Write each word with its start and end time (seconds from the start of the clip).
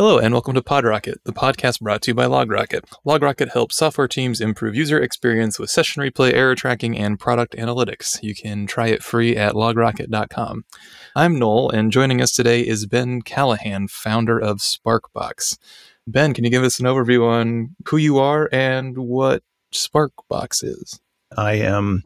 Hello, 0.00 0.16
and 0.16 0.32
welcome 0.32 0.54
to 0.54 0.62
PodRocket, 0.62 1.16
the 1.24 1.32
podcast 1.34 1.80
brought 1.80 2.00
to 2.00 2.12
you 2.12 2.14
by 2.14 2.24
LogRocket. 2.24 2.84
LogRocket 3.06 3.52
helps 3.52 3.76
software 3.76 4.08
teams 4.08 4.40
improve 4.40 4.74
user 4.74 4.98
experience 4.98 5.58
with 5.58 5.68
session 5.68 6.02
replay, 6.02 6.32
error 6.32 6.54
tracking, 6.54 6.96
and 6.96 7.20
product 7.20 7.54
analytics. 7.54 8.18
You 8.22 8.34
can 8.34 8.66
try 8.66 8.86
it 8.86 9.02
free 9.02 9.36
at 9.36 9.52
logrocket.com. 9.52 10.64
I'm 11.14 11.38
Noel, 11.38 11.68
and 11.68 11.92
joining 11.92 12.22
us 12.22 12.32
today 12.32 12.66
is 12.66 12.86
Ben 12.86 13.20
Callahan, 13.20 13.88
founder 13.88 14.38
of 14.38 14.60
Sparkbox. 14.60 15.58
Ben, 16.06 16.32
can 16.32 16.44
you 16.44 16.50
give 16.50 16.64
us 16.64 16.80
an 16.80 16.86
overview 16.86 17.28
on 17.28 17.76
who 17.86 17.98
you 17.98 18.16
are 18.16 18.48
and 18.50 18.96
what 18.96 19.42
Sparkbox 19.70 20.64
is? 20.64 20.98
I 21.36 21.56
am 21.56 22.04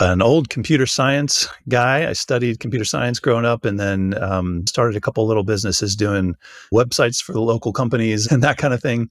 an 0.00 0.22
old 0.22 0.48
computer 0.48 0.86
science 0.86 1.48
guy. 1.68 2.08
I 2.08 2.12
studied 2.12 2.60
computer 2.60 2.84
science 2.84 3.18
growing 3.18 3.44
up 3.44 3.64
and 3.64 3.80
then 3.80 4.14
um, 4.22 4.66
started 4.66 4.96
a 4.96 5.00
couple 5.00 5.26
little 5.26 5.42
businesses 5.42 5.96
doing 5.96 6.36
websites 6.72 7.22
for 7.22 7.32
the 7.32 7.40
local 7.40 7.72
companies 7.72 8.26
and 8.32 8.42
that 8.42 8.58
kind 8.58 8.72
of 8.72 8.80
thing. 8.80 9.10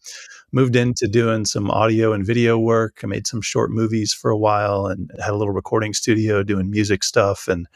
Moved 0.53 0.77
into 0.77 1.07
doing 1.07 1.43
some 1.43 1.69
audio 1.69 2.13
and 2.13 2.25
video 2.25 2.57
work. 2.57 3.01
I 3.03 3.07
made 3.07 3.27
some 3.27 3.41
short 3.41 3.69
movies 3.69 4.13
for 4.13 4.31
a 4.31 4.37
while 4.37 4.85
and 4.85 5.11
had 5.19 5.31
a 5.33 5.35
little 5.35 5.53
recording 5.53 5.93
studio 5.93 6.41
doing 6.41 6.69
music 6.69 7.03
stuff 7.03 7.49
and 7.49 7.67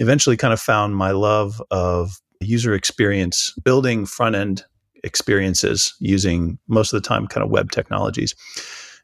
eventually 0.00 0.36
kind 0.36 0.52
of 0.52 0.60
found 0.60 0.96
my 0.96 1.12
love 1.12 1.62
of 1.70 2.20
user 2.40 2.74
experience, 2.74 3.54
building 3.62 4.04
front 4.04 4.34
end 4.34 4.64
experiences 5.04 5.94
using 6.00 6.58
most 6.66 6.92
of 6.92 7.00
the 7.00 7.08
time 7.08 7.28
kind 7.28 7.44
of 7.44 7.50
web 7.50 7.70
technologies. 7.70 8.34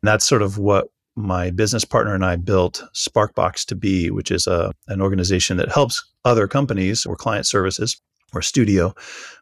And 0.02 0.08
that's 0.08 0.26
sort 0.26 0.42
of 0.42 0.58
what 0.58 0.88
my 1.18 1.50
business 1.50 1.84
partner 1.84 2.14
and 2.14 2.24
I 2.24 2.36
built 2.36 2.82
Sparkbox 2.94 3.66
to 3.66 3.74
be, 3.74 4.10
which 4.10 4.30
is 4.30 4.46
a, 4.46 4.72
an 4.86 5.00
organization 5.00 5.56
that 5.56 5.70
helps 5.70 6.02
other 6.24 6.46
companies 6.46 7.04
or 7.04 7.16
client 7.16 7.46
services 7.46 8.00
or 8.32 8.40
studio. 8.40 8.94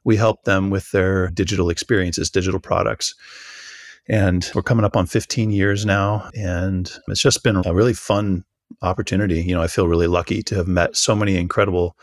We 0.04 0.16
help 0.16 0.44
them 0.44 0.70
with 0.70 0.90
their 0.90 1.28
digital 1.28 1.68
experiences, 1.68 2.30
digital 2.30 2.60
products. 2.60 3.14
And 4.08 4.48
we're 4.54 4.62
coming 4.62 4.84
up 4.84 4.96
on 4.96 5.06
15 5.06 5.50
years 5.50 5.84
now. 5.84 6.30
And 6.34 6.90
it's 7.08 7.20
just 7.20 7.42
been 7.42 7.62
a 7.64 7.74
really 7.74 7.94
fun 7.94 8.44
opportunity. 8.82 9.42
You 9.42 9.54
know, 9.54 9.62
I 9.62 9.66
feel 9.66 9.88
really 9.88 10.06
lucky 10.06 10.42
to 10.44 10.54
have 10.54 10.68
met 10.68 10.96
so 10.96 11.14
many 11.14 11.36
incredible 11.36 11.96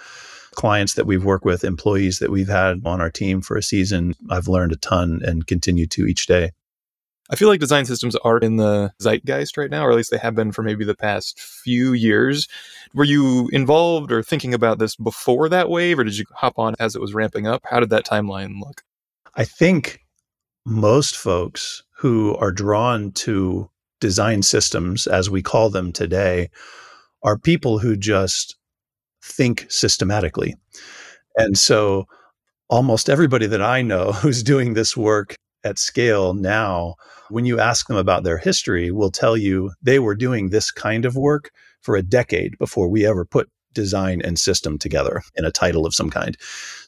clients 0.51 0.93
that 0.93 1.07
we've 1.07 1.25
worked 1.25 1.45
with, 1.45 1.63
employees 1.63 2.19
that 2.19 2.29
we've 2.29 2.47
had 2.47 2.81
on 2.85 3.01
our 3.01 3.09
team 3.09 3.41
for 3.41 3.57
a 3.57 3.63
season. 3.63 4.13
I've 4.29 4.47
learned 4.47 4.71
a 4.71 4.77
ton 4.77 5.21
and 5.23 5.47
continue 5.47 5.87
to 5.87 6.05
each 6.05 6.27
day. 6.27 6.51
I 7.29 7.35
feel 7.35 7.47
like 7.47 7.59
design 7.59 7.85
systems 7.85 8.15
are 8.17 8.37
in 8.37 8.57
the 8.57 8.91
zeitgeist 9.01 9.57
right 9.57 9.71
now, 9.71 9.85
or 9.85 9.91
at 9.91 9.95
least 9.95 10.11
they 10.11 10.17
have 10.17 10.35
been 10.35 10.51
for 10.51 10.61
maybe 10.61 10.83
the 10.83 10.95
past 10.95 11.39
few 11.39 11.93
years. 11.93 12.47
Were 12.93 13.05
you 13.05 13.49
involved 13.53 14.11
or 14.11 14.21
thinking 14.21 14.53
about 14.53 14.77
this 14.77 14.95
before 14.95 15.47
that 15.49 15.69
wave, 15.69 15.99
or 15.99 16.03
did 16.03 16.17
you 16.17 16.25
hop 16.35 16.59
on 16.59 16.75
as 16.79 16.95
it 16.95 17.01
was 17.01 17.13
ramping 17.13 17.47
up? 17.47 17.61
How 17.65 17.79
did 17.79 17.89
that 17.91 18.05
timeline 18.05 18.59
look? 18.59 18.83
I 19.35 19.45
think 19.45 20.01
most 20.65 21.15
folks 21.15 21.83
who 21.97 22.35
are 22.35 22.51
drawn 22.51 23.11
to 23.11 23.69
design 24.01 24.43
systems, 24.43 25.07
as 25.07 25.29
we 25.29 25.41
call 25.41 25.69
them 25.69 25.93
today, 25.93 26.49
are 27.23 27.37
people 27.37 27.79
who 27.79 27.95
just 27.95 28.57
think 29.23 29.65
systematically. 29.69 30.55
And 31.37 31.57
so 31.57 32.05
almost 32.69 33.09
everybody 33.09 33.47
that 33.47 33.61
I 33.61 33.81
know 33.81 34.11
who's 34.11 34.43
doing 34.43 34.73
this 34.73 34.97
work 34.97 35.35
at 35.63 35.79
scale 35.79 36.33
now, 36.33 36.95
when 37.29 37.45
you 37.45 37.59
ask 37.59 37.87
them 37.87 37.97
about 37.97 38.23
their 38.23 38.37
history, 38.37 38.91
will 38.91 39.11
tell 39.11 39.37
you 39.37 39.71
they 39.81 39.99
were 39.99 40.15
doing 40.15 40.49
this 40.49 40.71
kind 40.71 41.05
of 41.05 41.15
work 41.15 41.51
for 41.81 41.95
a 41.95 42.03
decade 42.03 42.57
before 42.57 42.87
we 42.87 43.05
ever 43.05 43.25
put 43.25 43.49
design 43.73 44.21
and 44.21 44.37
system 44.37 44.77
together 44.77 45.21
in 45.35 45.45
a 45.45 45.51
title 45.51 45.85
of 45.85 45.95
some 45.95 46.09
kind. 46.09 46.37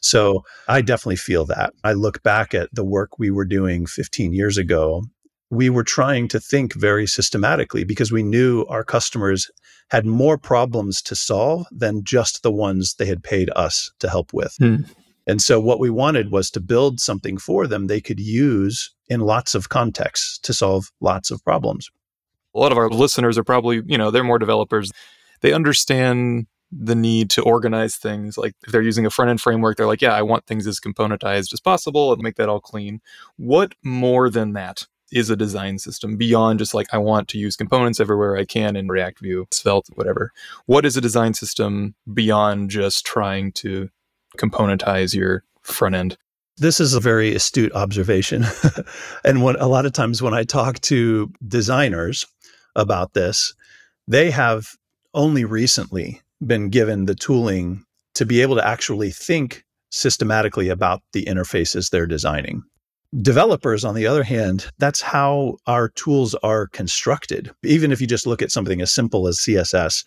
So 0.00 0.44
I 0.68 0.82
definitely 0.82 1.16
feel 1.16 1.44
that. 1.46 1.74
I 1.84 1.92
look 1.92 2.22
back 2.22 2.54
at 2.54 2.70
the 2.72 2.84
work 2.84 3.18
we 3.18 3.30
were 3.30 3.44
doing 3.44 3.86
15 3.86 4.32
years 4.32 4.56
ago. 4.56 5.02
We 5.50 5.68
were 5.70 5.84
trying 5.84 6.28
to 6.28 6.40
think 6.40 6.74
very 6.74 7.06
systematically 7.06 7.84
because 7.84 8.10
we 8.10 8.22
knew 8.22 8.64
our 8.68 8.84
customers 8.84 9.50
had 9.90 10.06
more 10.06 10.38
problems 10.38 11.00
to 11.02 11.14
solve 11.14 11.66
than 11.70 12.02
just 12.02 12.42
the 12.42 12.50
ones 12.50 12.94
they 12.94 13.06
had 13.06 13.22
paid 13.22 13.50
us 13.54 13.90
to 14.00 14.08
help 14.08 14.32
with. 14.32 14.54
Hmm. 14.58 14.82
And 15.26 15.42
so 15.42 15.60
what 15.60 15.80
we 15.80 15.90
wanted 15.90 16.30
was 16.30 16.50
to 16.52 16.60
build 16.60 17.00
something 17.00 17.36
for 17.36 17.66
them 17.66 17.86
they 17.86 18.00
could 18.00 18.20
use 18.20 18.94
in 19.08 19.20
lots 19.20 19.54
of 19.54 19.68
contexts 19.68 20.38
to 20.38 20.54
solve 20.54 20.90
lots 21.00 21.30
of 21.30 21.44
problems. 21.44 21.90
A 22.54 22.58
lot 22.58 22.72
of 22.72 22.78
our 22.78 22.88
listeners 22.88 23.36
are 23.36 23.44
probably, 23.44 23.82
you 23.86 23.98
know, 23.98 24.10
they're 24.10 24.24
more 24.24 24.38
developers. 24.38 24.92
They 25.40 25.52
understand 25.52 26.46
the 26.72 26.94
need 26.94 27.30
to 27.30 27.42
organize 27.42 27.96
things. 27.96 28.38
Like 28.38 28.54
if 28.64 28.72
they're 28.72 28.82
using 28.82 29.06
a 29.06 29.10
front 29.10 29.30
end 29.30 29.40
framework, 29.40 29.76
they're 29.76 29.86
like, 29.86 30.02
yeah, 30.02 30.14
I 30.14 30.22
want 30.22 30.46
things 30.46 30.66
as 30.66 30.80
componentized 30.80 31.52
as 31.52 31.60
possible 31.60 32.12
and 32.12 32.22
make 32.22 32.36
that 32.36 32.48
all 32.48 32.60
clean. 32.60 33.00
What 33.36 33.74
more 33.84 34.30
than 34.30 34.52
that 34.54 34.86
is 35.12 35.30
a 35.30 35.36
design 35.36 35.78
system 35.78 36.16
beyond 36.16 36.58
just 36.58 36.74
like, 36.74 36.88
I 36.92 36.98
want 36.98 37.28
to 37.28 37.38
use 37.38 37.56
components 37.56 38.00
everywhere 38.00 38.36
I 38.36 38.44
can 38.44 38.74
in 38.74 38.88
React 38.88 39.20
Vue, 39.20 39.46
Svelte, 39.52 39.88
whatever? 39.94 40.32
What 40.66 40.84
is 40.84 40.96
a 40.96 41.00
design 41.00 41.34
system 41.34 41.94
beyond 42.12 42.70
just 42.70 43.06
trying 43.06 43.52
to 43.52 43.90
componentize 44.36 45.14
your 45.14 45.44
front 45.62 45.94
end. 45.94 46.16
This 46.58 46.80
is 46.80 46.94
a 46.94 47.00
very 47.00 47.34
astute 47.34 47.72
observation. 47.74 48.46
and 49.24 49.42
when, 49.42 49.56
a 49.56 49.66
lot 49.66 49.86
of 49.86 49.92
times 49.92 50.22
when 50.22 50.34
I 50.34 50.44
talk 50.44 50.80
to 50.82 51.30
designers 51.46 52.26
about 52.74 53.12
this, 53.12 53.54
they 54.08 54.30
have 54.30 54.68
only 55.12 55.44
recently 55.44 56.22
been 56.46 56.70
given 56.70 57.06
the 57.06 57.14
tooling 57.14 57.84
to 58.14 58.24
be 58.24 58.40
able 58.40 58.56
to 58.56 58.66
actually 58.66 59.10
think 59.10 59.64
systematically 59.90 60.68
about 60.68 61.02
the 61.12 61.24
interfaces 61.24 61.90
they're 61.90 62.06
designing. 62.06 62.62
Developers, 63.22 63.84
on 63.84 63.94
the 63.94 64.06
other 64.06 64.22
hand, 64.22 64.66
that's 64.78 65.00
how 65.00 65.56
our 65.66 65.88
tools 65.90 66.34
are 66.42 66.66
constructed. 66.68 67.50
Even 67.64 67.92
if 67.92 68.00
you 68.00 68.06
just 68.06 68.26
look 68.26 68.42
at 68.42 68.50
something 68.50 68.80
as 68.80 68.92
simple 68.92 69.28
as 69.28 69.38
CSS, 69.38 70.04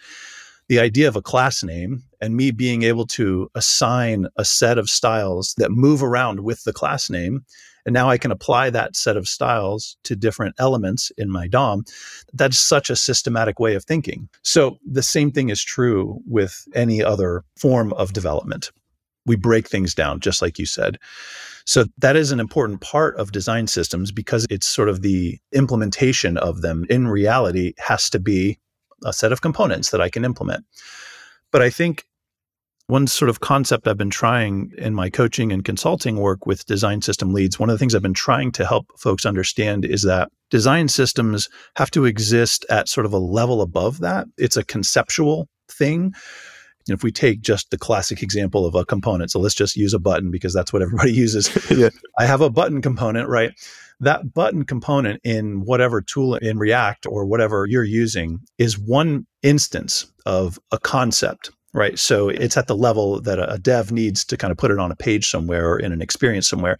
the 0.68 0.80
idea 0.80 1.08
of 1.08 1.16
a 1.16 1.22
class 1.22 1.64
name 1.64 2.04
and 2.22 2.36
me 2.36 2.52
being 2.52 2.84
able 2.84 3.06
to 3.08 3.50
assign 3.56 4.28
a 4.36 4.46
set 4.46 4.78
of 4.78 4.90
styles 4.90 5.54
that 5.58 5.72
move 5.72 6.04
around 6.04 6.42
with 6.42 6.64
the 6.64 6.74
class 6.74 7.10
name. 7.10 7.46
And 7.86 7.94
now 7.94 8.10
I 8.10 8.18
can 8.18 8.32
apply 8.32 8.70
that 8.70 8.96
set 8.96 9.18
of 9.18 9.28
styles 9.28 9.98
to 10.04 10.16
different 10.16 10.56
elements 10.60 11.12
in 11.18 11.32
my 11.32 11.48
DOM. 11.48 11.86
That's 12.34 12.60
such 12.60 12.90
a 12.90 12.96
systematic 12.96 13.60
way 13.60 13.76
of 13.76 13.86
thinking. 13.86 14.30
So 14.44 14.78
the 14.86 15.02
same 15.02 15.32
thing 15.32 15.50
is 15.50 15.64
true 15.64 16.20
with 16.28 16.68
any 16.76 17.04
other 17.04 17.44
form 17.58 17.94
of 17.94 18.14
development. 18.14 18.72
We 19.26 19.36
break 19.36 19.68
things 19.68 19.96
down, 19.96 20.20
just 20.20 20.42
like 20.42 20.60
you 20.60 20.66
said. 20.66 20.98
So 21.66 21.86
that 22.00 22.16
is 22.16 22.32
an 22.32 22.40
important 22.40 22.82
part 22.82 23.16
of 23.18 23.32
design 23.32 23.68
systems 23.68 24.12
because 24.12 24.48
it's 24.50 24.68
sort 24.68 24.90
of 24.90 25.02
the 25.02 25.38
implementation 25.54 26.38
of 26.38 26.62
them 26.62 26.86
in 26.90 27.08
reality 27.08 27.74
has 27.78 28.10
to 28.10 28.20
be 28.20 28.58
a 29.06 29.14
set 29.14 29.32
of 29.32 29.42
components 29.42 29.92
that 29.92 30.02
I 30.02 30.10
can 30.10 30.26
implement. 30.26 30.66
But 31.52 31.62
I 31.62 31.70
think 31.70 32.06
one 32.90 33.06
sort 33.06 33.30
of 33.30 33.40
concept 33.40 33.88
I've 33.88 33.98
been 33.98 34.10
trying 34.10 34.72
in 34.76 34.96
my 34.96 35.12
coaching 35.12 35.52
and 35.52 35.64
consulting 35.64 36.18
work 36.18 36.48
with 36.48 36.66
design 36.66 37.04
system 37.04 37.34
leads, 37.34 37.60
one 37.60 37.70
of 37.70 37.76
the 37.76 37.78
things 37.78 37.94
I've 37.94 38.02
been 38.02 38.16
trying 38.16 38.52
to 38.54 38.66
help 38.66 38.88
folks 38.98 39.28
understand 39.28 39.86
is 39.86 40.02
that 40.04 40.30
design 40.50 40.88
systems 40.88 41.50
have 41.76 41.92
to 41.92 42.06
exist 42.06 42.66
at 42.68 42.90
sort 42.90 43.06
of 43.06 43.14
a 43.14 43.20
level 43.20 43.62
above 43.62 44.00
that. 44.00 44.26
It's 44.40 44.58
a 44.58 44.66
conceptual 44.66 45.48
thing. 45.72 46.14
And 46.88 46.98
if 46.98 47.04
we 47.04 47.12
take 47.12 47.42
just 47.42 47.70
the 47.70 47.78
classic 47.78 48.24
example 48.24 48.66
of 48.66 48.74
a 48.74 48.86
component, 48.86 49.30
so 49.30 49.40
let's 49.40 49.54
just 49.54 49.76
use 49.76 49.94
a 49.94 50.00
button 50.00 50.32
because 50.32 50.56
that's 50.56 50.74
what 50.74 50.82
everybody 50.82 51.14
uses. 51.26 51.56
yeah. 51.78 51.90
I 52.18 52.26
have 52.26 52.42
a 52.42 52.50
button 52.50 52.82
component, 52.82 53.30
right? 53.30 53.52
that 54.02 54.34
button 54.34 54.64
component 54.64 55.20
in 55.24 55.66
whatever 55.66 56.02
tool 56.02 56.36
in 56.36 56.58
React 56.58 57.06
or 57.08 57.26
whatever 57.26 57.66
you're 57.68 57.84
using 57.84 58.40
is 58.58 58.80
one 58.80 59.28
instance 59.44 60.10
of 60.26 60.58
a 60.72 60.80
concept 60.80 61.52
right? 61.74 61.98
So 62.00 62.30
it's 62.30 62.58
at 62.58 62.68
the 62.68 62.76
level 62.76 63.22
that 63.22 63.40
a, 63.40 63.58
dev 63.60 63.92
needs 63.92 64.26
to 64.26 64.38
kind 64.38 64.52
of 64.52 64.58
put 64.58 64.72
it 64.72 64.80
on 64.80 64.92
a 64.92 64.96
page 64.96 65.30
somewhere 65.30 65.70
or 65.70 65.80
in 65.80 65.92
an 65.92 66.02
experience 66.02 66.48
somewhere. 66.48 66.78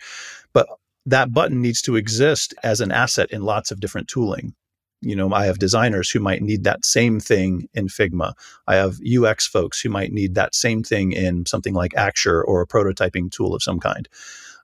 But 0.54 0.68
that 1.06 1.34
button 1.34 1.62
needs 1.62 1.82
to 1.84 1.96
exist 1.96 2.54
as 2.64 2.82
an 2.82 2.92
asset 2.92 3.30
in 3.32 3.44
lots 3.44 3.72
of 3.72 3.80
different 3.80 4.08
tooling. 4.08 4.54
You 5.02 5.16
know, 5.16 5.32
I 5.32 5.46
have 5.46 5.60
designers 5.60 6.10
who 6.10 6.20
might 6.20 6.42
need 6.42 6.66
that 6.66 6.86
same 6.86 7.20
thing 7.20 7.70
in 7.74 7.88
Figma. 7.88 8.34
I 8.68 8.76
have 8.76 8.98
UX 9.02 9.48
folks 9.48 9.80
who 9.80 9.90
might 9.90 10.12
need 10.12 10.36
that 10.36 10.54
same 10.54 10.84
thing 10.84 11.14
in 11.14 11.46
something 11.46 11.74
like 11.74 11.94
Axure 11.94 12.44
or 12.46 12.62
a 12.62 12.68
prototyping 12.68 13.32
tool 13.32 13.56
of 13.56 13.64
some 13.64 13.80
kind. 13.80 14.10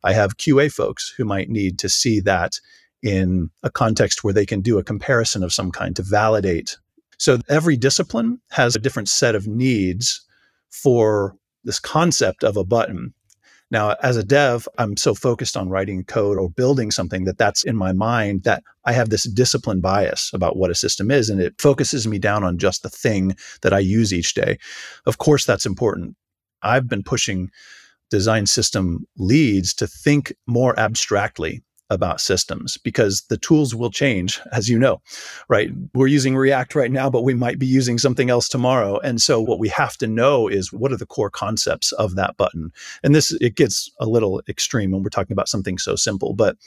I 0.03 0.13
have 0.13 0.37
QA 0.37 0.71
folks 0.71 1.13
who 1.15 1.23
might 1.23 1.49
need 1.49 1.79
to 1.79 1.89
see 1.89 2.19
that 2.21 2.59
in 3.01 3.49
a 3.63 3.69
context 3.69 4.23
where 4.23 4.33
they 4.33 4.45
can 4.45 4.61
do 4.61 4.77
a 4.77 4.83
comparison 4.83 5.43
of 5.43 5.53
some 5.53 5.71
kind 5.71 5.95
to 5.95 6.03
validate. 6.03 6.77
So 7.17 7.39
every 7.49 7.77
discipline 7.77 8.39
has 8.51 8.75
a 8.75 8.79
different 8.79 9.09
set 9.09 9.35
of 9.35 9.47
needs 9.47 10.25
for 10.69 11.35
this 11.63 11.79
concept 11.79 12.43
of 12.43 12.57
a 12.57 12.63
button. 12.63 13.13
Now, 13.71 13.95
as 14.03 14.15
a 14.15 14.23
dev, 14.23 14.67
I'm 14.77 14.95
so 14.95 15.15
focused 15.15 15.57
on 15.57 15.69
writing 15.69 16.03
code 16.03 16.37
or 16.37 16.49
building 16.49 16.91
something 16.91 17.25
that 17.25 17.37
that's 17.37 17.63
in 17.63 17.75
my 17.75 17.93
mind 17.93 18.43
that 18.43 18.63
I 18.85 18.93
have 18.93 19.09
this 19.09 19.23
discipline 19.23 19.81
bias 19.81 20.29
about 20.33 20.55
what 20.55 20.69
a 20.69 20.75
system 20.75 21.09
is, 21.09 21.29
and 21.29 21.41
it 21.41 21.59
focuses 21.59 22.07
me 22.07 22.19
down 22.19 22.43
on 22.43 22.59
just 22.59 22.83
the 22.83 22.89
thing 22.89 23.35
that 23.63 23.73
I 23.73 23.79
use 23.79 24.13
each 24.13 24.35
day. 24.35 24.59
Of 25.07 25.17
course, 25.17 25.45
that's 25.45 25.65
important. 25.65 26.15
I've 26.61 26.87
been 26.87 27.03
pushing 27.03 27.49
design 28.11 28.45
system 28.45 29.05
leads 29.17 29.73
to 29.75 29.87
think 29.87 30.33
more 30.45 30.77
abstractly 30.79 31.63
about 31.89 32.19
systems 32.19 32.77
because 32.77 33.23
the 33.29 33.37
tools 33.37 33.75
will 33.75 33.91
change, 33.91 34.39
as 34.51 34.69
you 34.69 34.79
know, 34.79 35.01
right? 35.49 35.69
We're 35.93 36.07
using 36.07 36.35
React 36.35 36.75
right 36.75 36.91
now, 36.91 37.09
but 37.09 37.23
we 37.23 37.33
might 37.33 37.59
be 37.59 37.67
using 37.67 37.97
something 37.97 38.29
else 38.29 38.49
tomorrow. 38.49 38.97
And 38.99 39.21
so 39.21 39.39
what 39.39 39.59
we 39.59 39.69
have 39.69 39.95
to 39.97 40.07
know 40.07 40.47
is 40.47 40.73
what 40.73 40.91
are 40.91 40.97
the 40.97 41.05
core 41.05 41.29
concepts 41.29 41.91
of 41.93 42.15
that 42.15 42.37
button? 42.37 42.71
And 43.03 43.13
this, 43.13 43.31
it 43.39 43.55
gets 43.55 43.91
a 43.99 44.05
little 44.05 44.41
extreme 44.49 44.91
when 44.91 45.03
we're 45.03 45.09
talking 45.09 45.33
about 45.33 45.47
something 45.47 45.77
so 45.77 45.95
simple, 45.95 46.33
but 46.33 46.57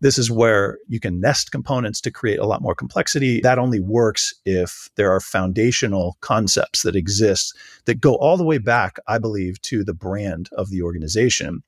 this 0.00 0.16
is 0.16 0.30
where 0.30 0.78
you 0.88 1.00
can 1.00 1.20
nest 1.20 1.52
components 1.52 2.00
to 2.02 2.10
create 2.10 2.38
a 2.38 2.46
lot 2.46 2.62
more 2.62 2.74
complexity. 2.74 3.40
That 3.40 3.58
only 3.58 3.80
works 3.80 4.34
if 4.46 4.88
there 4.96 5.12
are 5.12 5.20
foundational 5.20 6.16
concepts 6.20 6.82
that 6.82 6.96
exist 6.96 7.54
that 7.84 8.00
go 8.00 8.14
all 8.14 8.36
the 8.36 8.44
way 8.44 8.58
back, 8.58 8.98
I 9.06 9.18
believe, 9.18 9.60
to 9.62 9.84
the 9.84 9.94
brand 9.94 10.48
of 10.52 10.70
the 10.70 10.82
organization. 10.82 11.62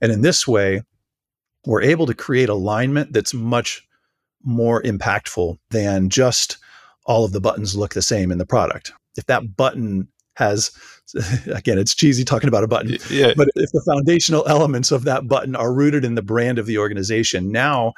And 0.00 0.10
in 0.10 0.22
this 0.22 0.48
way, 0.48 0.82
we're 1.66 1.82
able 1.82 2.06
to 2.06 2.14
create 2.14 2.48
alignment 2.48 3.12
that's 3.12 3.34
much 3.34 3.86
more 4.42 4.82
impactful 4.82 5.58
than 5.70 6.08
just 6.08 6.58
all 7.06 7.24
of 7.24 7.32
the 7.32 7.40
buttons 7.40 7.76
look 7.76 7.94
the 7.94 8.02
same 8.02 8.30
in 8.30 8.38
the 8.38 8.46
product. 8.46 8.92
If 9.16 9.26
that 9.26 9.56
button 9.56 10.08
has 10.36 10.70
again 11.54 11.78
it's 11.78 11.94
cheesy 11.94 12.24
talking 12.24 12.48
about 12.48 12.64
a 12.64 12.68
button 12.68 12.96
yeah. 13.10 13.34
but 13.36 13.48
if 13.54 13.70
the 13.72 13.82
foundational 13.86 14.46
elements 14.48 14.90
of 14.90 15.04
that 15.04 15.28
button 15.28 15.54
are 15.54 15.74
rooted 15.74 16.06
in 16.06 16.14
the 16.14 16.22
brand 16.22 16.58
of 16.58 16.64
the 16.64 16.78
organization 16.78 17.52
now 17.52 17.92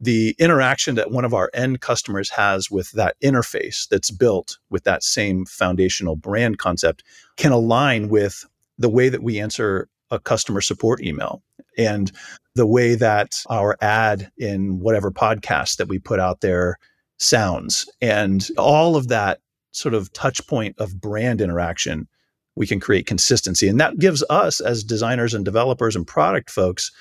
the 0.00 0.34
interaction 0.38 0.94
that 0.94 1.10
one 1.10 1.24
of 1.24 1.34
our 1.34 1.50
end 1.54 1.80
customers 1.80 2.30
has 2.30 2.70
with 2.70 2.90
that 2.92 3.16
interface 3.22 3.88
that's 3.88 4.10
built 4.10 4.58
with 4.70 4.84
that 4.84 5.02
same 5.02 5.44
foundational 5.44 6.14
brand 6.14 6.58
concept 6.58 7.02
can 7.36 7.52
align 7.52 8.08
with 8.08 8.44
the 8.78 8.88
way 8.88 9.08
that 9.08 9.22
we 9.22 9.40
answer 9.40 9.88
a 10.12 10.20
customer 10.20 10.60
support 10.60 11.02
email. 11.02 11.42
And 11.76 12.12
the 12.54 12.66
way 12.66 12.94
that 12.94 13.42
our 13.48 13.76
ad 13.80 14.30
in 14.36 14.78
whatever 14.78 15.10
podcast 15.10 15.78
that 15.78 15.88
we 15.88 15.98
put 15.98 16.20
out 16.20 16.42
there 16.42 16.78
sounds. 17.18 17.88
And 18.00 18.46
all 18.58 18.94
of 18.94 19.08
that 19.08 19.40
sort 19.72 19.94
of 19.94 20.12
touch 20.12 20.46
point 20.46 20.76
of 20.78 21.00
brand 21.00 21.40
interaction 21.40 22.06
we 22.54 22.66
can 22.66 22.80
create 22.80 23.06
consistency. 23.06 23.66
And 23.66 23.80
that 23.80 23.98
gives 23.98 24.22
us 24.28 24.60
as 24.60 24.84
designers 24.84 25.32
and 25.32 25.44
developers 25.44 25.96
and 25.96 26.06
product 26.06 26.50
folks 26.50 26.92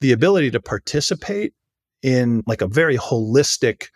the 0.00 0.12
ability 0.12 0.50
to 0.50 0.60
participate 0.60 1.54
in 2.02 2.42
like 2.46 2.60
a 2.60 2.66
very 2.66 2.98
holistic 2.98 3.86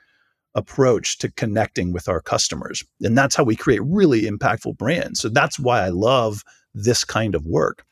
approach 0.55 1.19
to 1.19 1.31
connecting 1.33 1.93
with 1.93 2.09
our 2.09 2.23
customers. 2.23 2.83
And 3.03 3.19
that's 3.19 3.37
how 3.37 3.44
we 3.44 3.55
create 3.55 3.83
really 3.85 4.23
impactful 4.23 4.79
brands. 4.79 5.21
So 5.21 5.29
that's 5.29 5.59
why 5.59 5.83
i 5.83 5.89
love 5.91 6.43
this 6.75 7.05
kind 7.05 7.35
of 7.35 7.44
work 7.44 7.85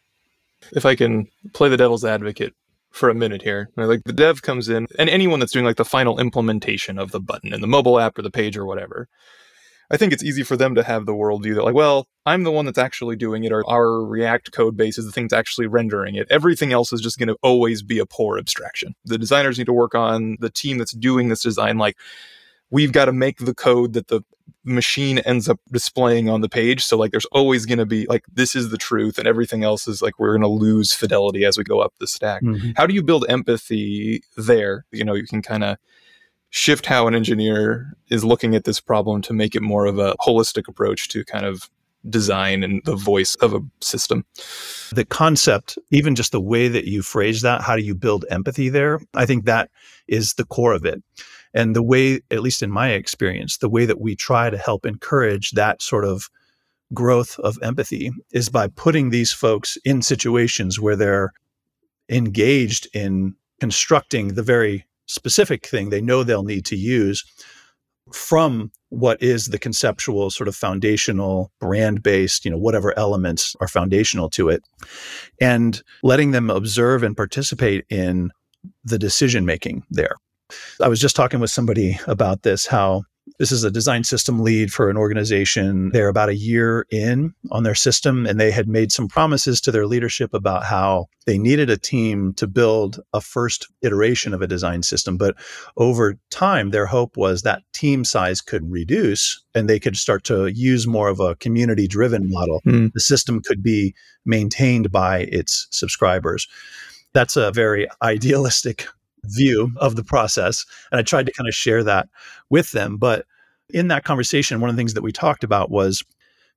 if 0.72 0.86
i 0.86 0.94
can 0.94 1.26
play 1.52 1.68
the 1.68 1.76
devil's 1.76 2.04
advocate 2.04 2.54
for 2.96 3.10
a 3.10 3.14
minute 3.14 3.42
here. 3.42 3.68
Like 3.76 4.02
the 4.04 4.12
dev 4.12 4.42
comes 4.42 4.68
in, 4.68 4.86
and 4.98 5.10
anyone 5.10 5.38
that's 5.38 5.52
doing 5.52 5.66
like 5.66 5.76
the 5.76 5.84
final 5.84 6.18
implementation 6.18 6.98
of 6.98 7.12
the 7.12 7.20
button 7.20 7.52
in 7.52 7.60
the 7.60 7.66
mobile 7.66 8.00
app 8.00 8.18
or 8.18 8.22
the 8.22 8.30
page 8.30 8.56
or 8.56 8.64
whatever. 8.64 9.08
I 9.88 9.96
think 9.96 10.12
it's 10.12 10.24
easy 10.24 10.42
for 10.42 10.56
them 10.56 10.74
to 10.74 10.82
have 10.82 11.06
the 11.06 11.14
worldview 11.14 11.54
that, 11.54 11.62
like, 11.62 11.74
well, 11.74 12.08
I'm 12.24 12.42
the 12.42 12.50
one 12.50 12.64
that's 12.64 12.78
actually 12.78 13.14
doing 13.14 13.44
it, 13.44 13.52
or 13.52 13.64
our 13.70 14.04
React 14.04 14.50
code 14.50 14.76
base 14.76 14.98
is 14.98 15.06
the 15.06 15.12
thing 15.12 15.26
that's 15.26 15.38
actually 15.38 15.68
rendering 15.68 16.16
it. 16.16 16.26
Everything 16.28 16.72
else 16.72 16.92
is 16.92 17.00
just 17.00 17.18
going 17.18 17.28
to 17.28 17.36
always 17.40 17.84
be 17.84 18.00
a 18.00 18.06
poor 18.06 18.36
abstraction. 18.36 18.96
The 19.04 19.16
designers 19.16 19.58
need 19.58 19.66
to 19.66 19.72
work 19.72 19.94
on 19.94 20.38
the 20.40 20.50
team 20.50 20.78
that's 20.78 20.90
doing 20.90 21.28
this 21.28 21.42
design, 21.42 21.78
like, 21.78 21.96
we've 22.70 22.92
got 22.92 23.06
to 23.06 23.12
make 23.12 23.38
the 23.38 23.54
code 23.54 23.92
that 23.94 24.08
the 24.08 24.22
machine 24.64 25.18
ends 25.18 25.48
up 25.48 25.60
displaying 25.70 26.28
on 26.28 26.40
the 26.40 26.48
page. 26.48 26.84
So 26.84 26.96
like 26.96 27.12
there's 27.12 27.26
always 27.26 27.66
going 27.66 27.78
to 27.78 27.86
be 27.86 28.06
like 28.06 28.24
this 28.32 28.56
is 28.56 28.70
the 28.70 28.76
truth 28.76 29.16
and 29.18 29.26
everything 29.26 29.62
else 29.62 29.86
is 29.86 30.02
like 30.02 30.18
we're 30.18 30.32
going 30.32 30.42
to 30.42 30.48
lose 30.48 30.92
fidelity 30.92 31.44
as 31.44 31.56
we 31.56 31.64
go 31.64 31.80
up 31.80 31.94
the 32.00 32.06
stack. 32.06 32.42
Mm-hmm. 32.42 32.72
How 32.76 32.86
do 32.86 32.94
you 32.94 33.02
build 33.02 33.24
empathy 33.28 34.22
there? 34.36 34.84
You 34.90 35.04
know, 35.04 35.14
you 35.14 35.26
can 35.26 35.40
kind 35.40 35.62
of 35.62 35.76
shift 36.50 36.86
how 36.86 37.06
an 37.06 37.14
engineer 37.14 37.96
is 38.10 38.24
looking 38.24 38.54
at 38.54 38.64
this 38.64 38.80
problem 38.80 39.22
to 39.22 39.32
make 39.32 39.54
it 39.54 39.62
more 39.62 39.86
of 39.86 39.98
a 39.98 40.14
holistic 40.20 40.68
approach 40.68 41.08
to 41.08 41.24
kind 41.24 41.46
of 41.46 41.70
design 42.08 42.62
and 42.62 42.82
the 42.84 42.96
voice 42.96 43.34
of 43.36 43.52
a 43.52 43.60
system. 43.80 44.24
The 44.92 45.04
concept, 45.04 45.78
even 45.90 46.14
just 46.14 46.32
the 46.32 46.40
way 46.40 46.68
that 46.68 46.84
you 46.84 47.02
phrase 47.02 47.42
that, 47.42 47.62
how 47.62 47.76
do 47.76 47.82
you 47.82 47.94
build 47.94 48.24
empathy 48.30 48.68
there? 48.68 49.00
I 49.14 49.26
think 49.26 49.44
that 49.44 49.70
is 50.06 50.34
the 50.34 50.44
core 50.44 50.72
of 50.72 50.84
it. 50.84 51.02
And 51.56 51.74
the 51.74 51.82
way, 51.82 52.20
at 52.30 52.42
least 52.42 52.62
in 52.62 52.70
my 52.70 52.90
experience, 52.90 53.56
the 53.56 53.68
way 53.68 53.86
that 53.86 54.00
we 54.00 54.14
try 54.14 54.50
to 54.50 54.58
help 54.58 54.84
encourage 54.84 55.52
that 55.52 55.80
sort 55.82 56.04
of 56.04 56.28
growth 56.92 57.38
of 57.40 57.58
empathy 57.62 58.12
is 58.30 58.48
by 58.48 58.68
putting 58.68 59.10
these 59.10 59.32
folks 59.32 59.76
in 59.84 60.02
situations 60.02 60.78
where 60.78 60.96
they're 60.96 61.32
engaged 62.08 62.86
in 62.94 63.34
constructing 63.58 64.34
the 64.34 64.42
very 64.42 64.84
specific 65.06 65.66
thing 65.66 65.88
they 65.88 66.00
know 66.00 66.22
they'll 66.22 66.42
need 66.42 66.64
to 66.66 66.76
use 66.76 67.24
from 68.12 68.70
what 68.90 69.20
is 69.20 69.46
the 69.46 69.58
conceptual 69.58 70.30
sort 70.30 70.46
of 70.48 70.54
foundational 70.54 71.50
brand 71.60 72.02
based 72.02 72.44
you 72.44 72.50
know 72.50 72.58
whatever 72.58 72.96
elements 72.98 73.56
are 73.60 73.68
foundational 73.68 74.28
to 74.28 74.48
it 74.48 74.62
and 75.40 75.82
letting 76.02 76.30
them 76.32 76.50
observe 76.50 77.02
and 77.02 77.16
participate 77.16 77.84
in 77.88 78.30
the 78.84 78.98
decision 78.98 79.44
making 79.44 79.84
there 79.90 80.16
I 80.82 80.88
was 80.88 81.00
just 81.00 81.16
talking 81.16 81.40
with 81.40 81.50
somebody 81.50 81.98
about 82.06 82.42
this, 82.42 82.66
how 82.66 83.02
this 83.38 83.52
is 83.52 83.64
a 83.64 83.70
design 83.70 84.04
system 84.04 84.40
lead 84.40 84.72
for 84.72 84.88
an 84.88 84.96
organization. 84.96 85.90
They're 85.90 86.08
about 86.08 86.28
a 86.28 86.36
year 86.36 86.86
in 86.90 87.34
on 87.50 87.64
their 87.64 87.74
system, 87.74 88.26
and 88.26 88.38
they 88.38 88.50
had 88.50 88.68
made 88.68 88.92
some 88.92 89.08
promises 89.08 89.60
to 89.62 89.72
their 89.72 89.86
leadership 89.86 90.32
about 90.32 90.64
how 90.64 91.06
they 91.26 91.36
needed 91.36 91.68
a 91.68 91.76
team 91.76 92.32
to 92.34 92.46
build 92.46 93.00
a 93.12 93.20
first 93.20 93.66
iteration 93.82 94.32
of 94.32 94.42
a 94.42 94.46
design 94.46 94.82
system. 94.82 95.16
But 95.16 95.36
over 95.76 96.16
time, 96.30 96.70
their 96.70 96.86
hope 96.86 97.16
was 97.16 97.42
that 97.42 97.62
team 97.72 98.04
size 98.04 98.40
could 98.40 98.70
reduce 98.70 99.42
and 99.54 99.68
they 99.68 99.80
could 99.80 99.96
start 99.96 100.24
to 100.24 100.46
use 100.46 100.86
more 100.86 101.08
of 101.08 101.20
a 101.20 101.36
community 101.36 101.88
driven 101.88 102.30
model. 102.30 102.60
Mm. 102.66 102.92
The 102.92 103.00
system 103.00 103.42
could 103.42 103.62
be 103.62 103.94
maintained 104.24 104.92
by 104.92 105.20
its 105.32 105.66
subscribers. 105.70 106.46
That's 107.12 107.36
a 107.36 107.50
very 107.50 107.88
idealistic 108.02 108.86
view 109.28 109.72
of 109.76 109.96
the 109.96 110.04
process. 110.04 110.64
And 110.90 110.98
I 110.98 111.02
tried 111.02 111.26
to 111.26 111.32
kind 111.32 111.48
of 111.48 111.54
share 111.54 111.82
that 111.84 112.08
with 112.50 112.72
them. 112.72 112.96
But 112.96 113.26
in 113.70 113.88
that 113.88 114.04
conversation, 114.04 114.60
one 114.60 114.70
of 114.70 114.76
the 114.76 114.80
things 114.80 114.94
that 114.94 115.02
we 115.02 115.12
talked 115.12 115.44
about 115.44 115.70
was 115.70 116.04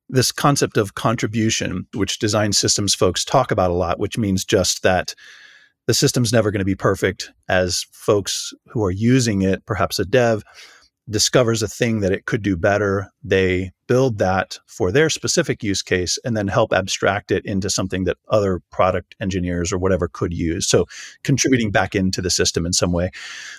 this 0.09 0.31
concept 0.31 0.77
of 0.77 0.95
contribution, 0.95 1.87
which 1.93 2.19
design 2.19 2.53
systems 2.53 2.95
folks 2.95 3.23
talk 3.23 3.51
about 3.51 3.71
a 3.71 3.75
lot, 3.75 3.99
which 3.99 4.17
means 4.17 4.43
just 4.43 4.83
that 4.83 5.13
the 5.85 5.93
system's 5.93 6.33
never 6.33 6.51
going 6.51 6.59
to 6.59 6.65
be 6.65 6.75
perfect 6.75 7.31
as 7.47 7.85
folks 7.91 8.53
who 8.67 8.83
are 8.83 8.91
using 8.91 9.41
it, 9.41 9.65
perhaps 9.65 9.99
a 9.99 10.05
dev, 10.05 10.43
discovers 11.09 11.63
a 11.63 11.67
thing 11.67 12.01
that 12.01 12.11
it 12.11 12.25
could 12.25 12.41
do 12.41 12.55
better. 12.55 13.11
They 13.23 13.71
build 13.87 14.19
that 14.19 14.59
for 14.67 14.91
their 14.91 15.09
specific 15.09 15.63
use 15.63 15.81
case 15.81 16.19
and 16.23 16.37
then 16.37 16.47
help 16.47 16.73
abstract 16.73 17.31
it 17.31 17.45
into 17.45 17.69
something 17.69 18.03
that 18.03 18.17
other 18.29 18.61
product 18.71 19.15
engineers 19.19 19.73
or 19.73 19.77
whatever 19.77 20.07
could 20.07 20.33
use. 20.33 20.67
So 20.67 20.85
contributing 21.23 21.71
back 21.71 21.95
into 21.95 22.21
the 22.21 22.29
system 22.29 22.65
in 22.65 22.73
some 22.73 22.91
way. 22.91 23.11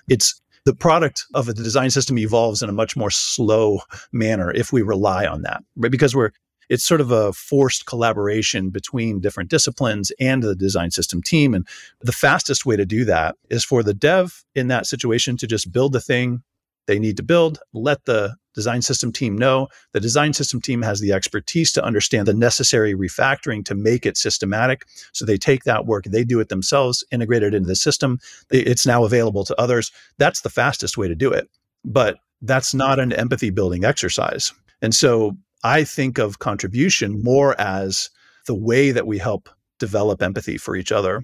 It's 0.09 0.41
the 0.65 0.75
product 0.75 1.25
of 1.35 1.47
the 1.47 1.55
design 1.55 1.91
system 1.91 2.19
evolves 2.19 2.63
in 2.63 2.69
a 2.69 2.73
much 2.75 2.97
more 2.97 3.11
slow 3.11 3.81
manner 4.13 4.53
if 4.53 4.73
we 4.73 4.83
rely 4.83 5.27
on 5.27 5.43
that, 5.43 5.63
right? 5.77 5.91
Because 5.91 6.15
we're 6.15 6.31
it's 6.71 6.85
sort 6.85 7.01
of 7.01 7.11
a 7.11 7.33
forced 7.33 7.85
collaboration 7.85 8.71
between 8.71 9.21
different 9.21 9.51
disciplines 9.51 10.13
and 10.21 10.41
the 10.41 10.55
design 10.55 10.93
system 10.93 11.21
team. 11.21 11.53
And 11.53 11.67
the 12.01 12.13
fastest 12.13 12.65
way 12.65 12.77
to 12.77 12.87
do 12.87 13.05
that 13.07 13.35
is 13.51 13.65
for 13.65 13.83
the 13.83 13.93
dev 13.93 14.45
in 14.55 14.69
that 14.69 14.87
situation 14.87 15.37
to 15.39 15.49
just 15.49 15.73
build 15.73 15.93
the 15.93 16.01
thing, 16.01 16.45
they 16.87 16.99
need 16.99 17.17
to 17.19 17.23
build, 17.23 17.59
let 17.73 18.05
the 18.05 18.37
design 18.55 18.83
system 18.83 19.13
team 19.13 19.37
know. 19.37 19.69
The 19.93 20.01
design 20.01 20.33
system 20.33 20.61
team 20.61 20.83
has 20.83 21.01
the 21.01 21.13
expertise 21.13 21.73
to 21.73 21.85
understand 21.85 22.27
the 22.27 22.35
necessary 22.35 22.95
refactoring 22.95 23.65
to 23.67 23.75
make 23.75 24.07
it 24.07 24.17
systematic. 24.17 24.87
So 25.13 25.25
they 25.25 25.37
take 25.37 25.65
that 25.65 25.87
work, 25.87 26.05
they 26.05 26.25
do 26.25 26.41
it 26.41 26.49
themselves, 26.49 27.05
integrate 27.11 27.43
it 27.43 27.55
into 27.55 27.69
the 27.69 27.77
system. 27.77 28.19
It's 28.51 28.87
now 28.87 29.05
available 29.05 29.45
to 29.45 29.61
others. 29.61 29.93
That's 30.19 30.41
the 30.41 30.51
fastest 30.51 30.99
way 30.99 31.09
to 31.09 31.15
do 31.15 31.31
it. 31.33 31.49
But 31.85 32.19
that's 32.43 32.75
not 32.75 32.99
an 32.99 33.13
empathy 33.13 33.51
building 33.51 33.85
exercise. 33.85 34.53
And 34.83 34.95
so 34.95 35.37
I 35.63 35.85
think 35.85 36.19
of 36.19 36.39
contribution 36.39 37.23
more 37.23 37.59
as 37.61 38.11
the 38.47 38.55
way 38.55 38.93
that 38.93 39.07
we 39.07 39.19
help 39.19 39.49
develop 39.79 40.23
empathy 40.23 40.59
for 40.59 40.77
each 40.77 40.93
other 40.93 41.23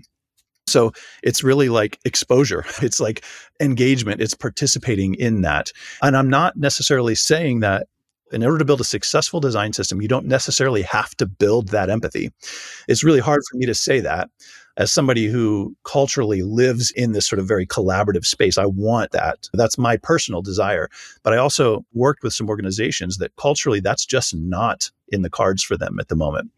so 0.67 0.93
it's 1.23 1.43
really 1.43 1.69
like 1.69 1.99
exposure. 2.05 2.65
It's 2.83 3.01
like 3.01 3.25
engagement. 3.61 4.21
It's 4.21 4.35
participating 4.35 5.15
in 5.15 5.41
that. 5.43 5.73
And 6.03 6.17
I'm 6.17 6.29
not 6.29 6.57
necessarily 6.57 7.15
saying 7.15 7.61
that 7.61 7.87
in 8.33 8.45
order 8.45 8.59
to 8.59 8.65
build 8.65 8.81
a 8.81 8.85
successful 8.85 9.41
design 9.41 9.73
system, 9.73 10.03
you 10.03 10.09
don't 10.09 10.27
necessarily 10.27 10.83
have 10.83 11.17
to 11.17 11.27
build 11.27 11.69
that 11.69 11.91
empathy. 11.91 12.33
It's 12.89 13.05
really 13.05 13.21
hard 13.21 13.43
for 13.51 13.57
me 13.57 13.67
to 13.67 13.75
say 13.75 14.01
that 14.01 14.29
as 14.77 14.93
somebody 14.93 15.27
who 15.27 15.75
culturally 15.85 16.43
lives 16.43 16.91
in 16.91 17.13
this 17.13 17.27
sort 17.27 17.39
of 17.39 17.49
very 17.49 17.67
collaborative 17.67 18.27
space. 18.27 18.59
I 18.59 18.67
want 18.67 19.13
that. 19.13 19.49
That's 19.55 19.79
my 19.79 19.97
personal 19.97 20.43
desire. 20.43 20.89
But 21.23 21.33
I 21.33 21.39
also 21.39 21.85
worked 21.95 22.23
with 22.23 22.35
some 22.35 22.49
organizations 22.49 23.17
that 23.19 23.35
culturally, 23.37 23.81
that's 23.81 24.05
just 24.05 24.35
not 24.35 24.91
in 25.09 25.23
the 25.23 25.31
cards 25.31 25.63
for 25.63 25.77
them 25.77 25.99
at 25.99 26.09
the 26.09 26.17
moment. 26.17 26.51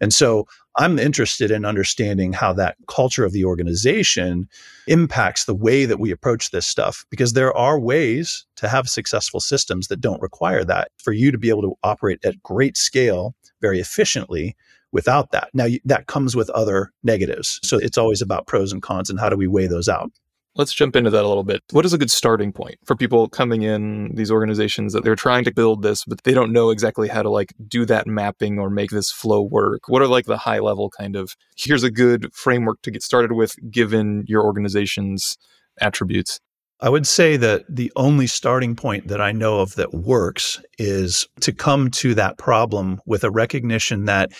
And 0.00 0.12
so 0.12 0.48
I'm 0.76 0.98
interested 0.98 1.50
in 1.50 1.64
understanding 1.64 2.32
how 2.32 2.52
that 2.54 2.76
culture 2.86 3.24
of 3.24 3.32
the 3.32 3.44
organization 3.44 4.48
impacts 4.86 5.44
the 5.44 5.54
way 5.54 5.84
that 5.84 5.98
we 5.98 6.10
approach 6.10 6.50
this 6.50 6.66
stuff 6.66 7.04
because 7.10 7.32
there 7.32 7.56
are 7.56 7.78
ways 7.78 8.46
to 8.56 8.68
have 8.68 8.88
successful 8.88 9.40
systems 9.40 9.88
that 9.88 10.00
don't 10.00 10.22
require 10.22 10.64
that 10.64 10.90
for 10.98 11.12
you 11.12 11.32
to 11.32 11.38
be 11.38 11.48
able 11.48 11.62
to 11.62 11.74
operate 11.82 12.24
at 12.24 12.42
great 12.42 12.76
scale 12.76 13.34
very 13.60 13.80
efficiently 13.80 14.56
without 14.92 15.32
that. 15.32 15.48
Now, 15.54 15.66
that 15.84 16.06
comes 16.06 16.36
with 16.36 16.50
other 16.50 16.92
negatives. 17.02 17.60
So 17.62 17.78
it's 17.78 17.98
always 17.98 18.22
about 18.22 18.46
pros 18.46 18.72
and 18.72 18.82
cons 18.82 19.10
and 19.10 19.20
how 19.20 19.28
do 19.28 19.36
we 19.36 19.46
weigh 19.46 19.66
those 19.66 19.88
out. 19.88 20.10
Let's 20.56 20.72
jump 20.72 20.96
into 20.96 21.10
that 21.10 21.24
a 21.24 21.28
little 21.28 21.44
bit. 21.44 21.62
What 21.70 21.84
is 21.84 21.92
a 21.92 21.98
good 21.98 22.10
starting 22.10 22.52
point 22.52 22.76
for 22.84 22.96
people 22.96 23.28
coming 23.28 23.62
in 23.62 24.14
these 24.14 24.32
organizations 24.32 24.92
that 24.92 25.04
they're 25.04 25.14
trying 25.14 25.44
to 25.44 25.54
build 25.54 25.82
this, 25.82 26.04
but 26.04 26.24
they 26.24 26.34
don't 26.34 26.52
know 26.52 26.70
exactly 26.70 27.06
how 27.06 27.22
to 27.22 27.30
like 27.30 27.52
do 27.68 27.84
that 27.86 28.08
mapping 28.08 28.58
or 28.58 28.68
make 28.68 28.90
this 28.90 29.12
flow 29.12 29.42
work? 29.42 29.82
What 29.86 30.02
are 30.02 30.08
like 30.08 30.26
the 30.26 30.36
high 30.36 30.58
level 30.58 30.90
kind 30.90 31.14
of 31.14 31.36
here's 31.56 31.84
a 31.84 31.90
good 31.90 32.34
framework 32.34 32.82
to 32.82 32.90
get 32.90 33.02
started 33.02 33.32
with 33.32 33.54
given 33.70 34.24
your 34.26 34.44
organization's 34.44 35.38
attributes? 35.80 36.40
I 36.80 36.88
would 36.88 37.06
say 37.06 37.36
that 37.36 37.64
the 37.68 37.92
only 37.94 38.26
starting 38.26 38.74
point 38.74 39.08
that 39.08 39.20
I 39.20 39.32
know 39.32 39.60
of 39.60 39.76
that 39.76 39.94
works 39.94 40.60
is 40.78 41.28
to 41.40 41.52
come 41.52 41.90
to 41.92 42.14
that 42.14 42.38
problem 42.38 43.00
with 43.06 43.22
a 43.22 43.30
recognition 43.30 44.06
that 44.06 44.32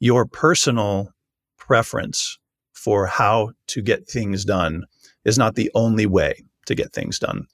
your 0.00 0.26
personal 0.26 1.10
preference 1.58 2.38
for 2.72 3.06
how 3.06 3.52
to 3.68 3.82
get 3.82 4.08
things 4.08 4.44
done 4.44 4.84
is 5.24 5.38
not 5.38 5.54
the 5.54 5.70
only 5.74 6.06
way 6.06 6.44
to 6.66 6.74
get 6.74 6.92
things 6.92 7.18
done. 7.18 7.46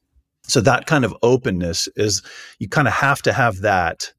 So 0.45 0.61
that 0.63 0.87
kind 0.87 1.05
of 1.05 1.15
openness 1.23 1.89
is 1.97 2.23
you 2.59 2.69
kind 2.69 2.89
of 2.89 2.95
have 2.95 3.23
to 3.23 3.33
have 3.33 3.61
that 3.61 4.13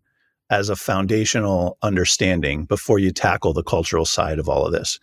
as 0.50 0.70
a 0.70 0.75
foundational 0.75 1.77
understanding 1.81 2.65
before 2.65 3.00
you 3.00 3.12
tackle 3.12 3.53
the 3.53 3.63
cultural 3.63 4.05
side 4.05 4.38
of 4.38 4.50
all 4.50 4.65
of 4.65 4.72
this. 4.72 5.00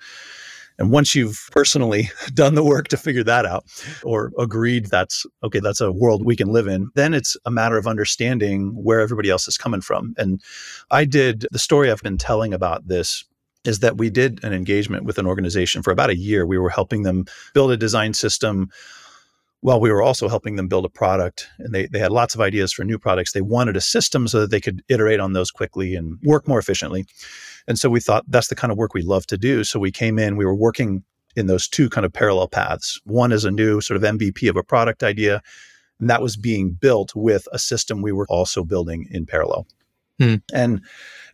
And 0.78 0.93
once 0.93 1.14
you've 1.14 1.49
personally 1.50 2.11
done 2.35 2.55
the 2.55 2.62
work 2.62 2.88
to 2.88 2.97
figure 2.97 3.25
that 3.25 3.45
out 3.45 3.64
or 4.05 4.33
agreed 4.38 4.87
that's 4.87 5.26
okay, 5.43 5.61
that's 5.61 5.81
a 5.81 5.90
world 5.90 6.25
we 6.25 6.37
can 6.37 6.49
live 6.49 6.69
in, 6.69 6.90
then 6.95 7.14
it's 7.14 7.37
a 7.45 7.50
matter 7.50 7.76
of 7.76 7.87
understanding 7.87 8.71
where 8.75 9.00
everybody 9.00 9.28
else 9.28 9.49
is 9.49 9.59
coming 9.59 9.81
from. 9.81 10.14
And 10.17 10.40
I 10.90 11.05
did 11.05 11.47
the 11.50 11.59
story 11.59 11.90
I've 11.90 12.02
been 12.02 12.19
telling 12.19 12.55
about 12.55 12.87
this 12.87 13.25
is 13.69 13.81
that 13.81 13.99
we 13.99 14.09
did 14.09 14.43
an 14.43 14.55
engagement 14.55 15.05
with 15.05 15.19
an 15.19 15.27
organization 15.27 15.83
for 15.83 15.91
about 15.91 16.09
a 16.09 16.17
year. 16.17 16.47
We 16.47 16.57
were 16.57 16.71
helping 16.71 17.03
them 17.03 17.27
build 17.53 17.71
a 17.71 17.77
design 17.77 18.15
system 18.15 18.71
while 19.61 19.79
we 19.79 19.91
were 19.91 20.03
also 20.03 20.27
helping 20.27 20.57
them 20.57 20.69
build 20.69 20.87
a 20.87 20.89
product. 20.89 21.49
And 21.59 21.75
they, 21.75 21.87
they 21.87 21.99
had 21.99 22.11
lots 22.11 22.35
of 22.35 22.41
ideas 22.41 22.73
for 22.73 22.85
new 22.85 22.99
products. 22.99 23.33
They 23.33 23.43
wanted 23.43 23.77
a 23.77 23.83
system 23.83 24.27
so 24.27 24.41
that 24.41 24.51
they 24.51 24.61
could 24.61 24.83
iterate 24.89 25.21
on 25.21 25.35
those 25.35 25.51
quickly 25.51 25.95
and 25.95 26.19
work 26.23 26.49
more 26.49 26.59
efficiently. 26.59 27.05
And 27.67 27.79
so 27.79 27.91
we 27.91 28.01
thought 28.01 28.25
that's 28.29 28.49
the 28.49 28.57
kind 28.57 28.73
of 28.73 28.79
work 28.79 28.95
we 28.95 29.03
love 29.03 29.27
to 29.27 29.37
do. 29.37 29.65
So 29.65 29.79
we 29.79 29.93
came 29.93 30.19
in, 30.19 30.37
we 30.37 30.47
were 30.47 30.55
working 30.55 31.05
in 31.37 31.47
those 31.47 31.69
two 31.69 31.91
kind 31.91 32.07
of 32.07 32.13
parallel 32.13 32.49
paths. 32.49 32.99
One 33.05 33.33
is 33.33 33.45
a 33.45 33.51
new 33.51 33.83
sort 33.83 34.03
of 34.03 34.03
MVP 34.03 34.49
of 34.49 34.57
a 34.57 34.63
product 34.63 35.03
idea, 35.03 35.43
and 36.01 36.09
that 36.09 36.23
was 36.23 36.39
being 36.39 36.71
built 36.71 37.15
with 37.15 37.47
a 37.53 37.59
system 37.59 38.01
we 38.01 38.13
were 38.13 38.27
also 38.31 38.65
building 38.65 39.07
in 39.11 39.27
parallel. 39.27 39.67
Hmm. 40.19 40.37
And 40.53 40.83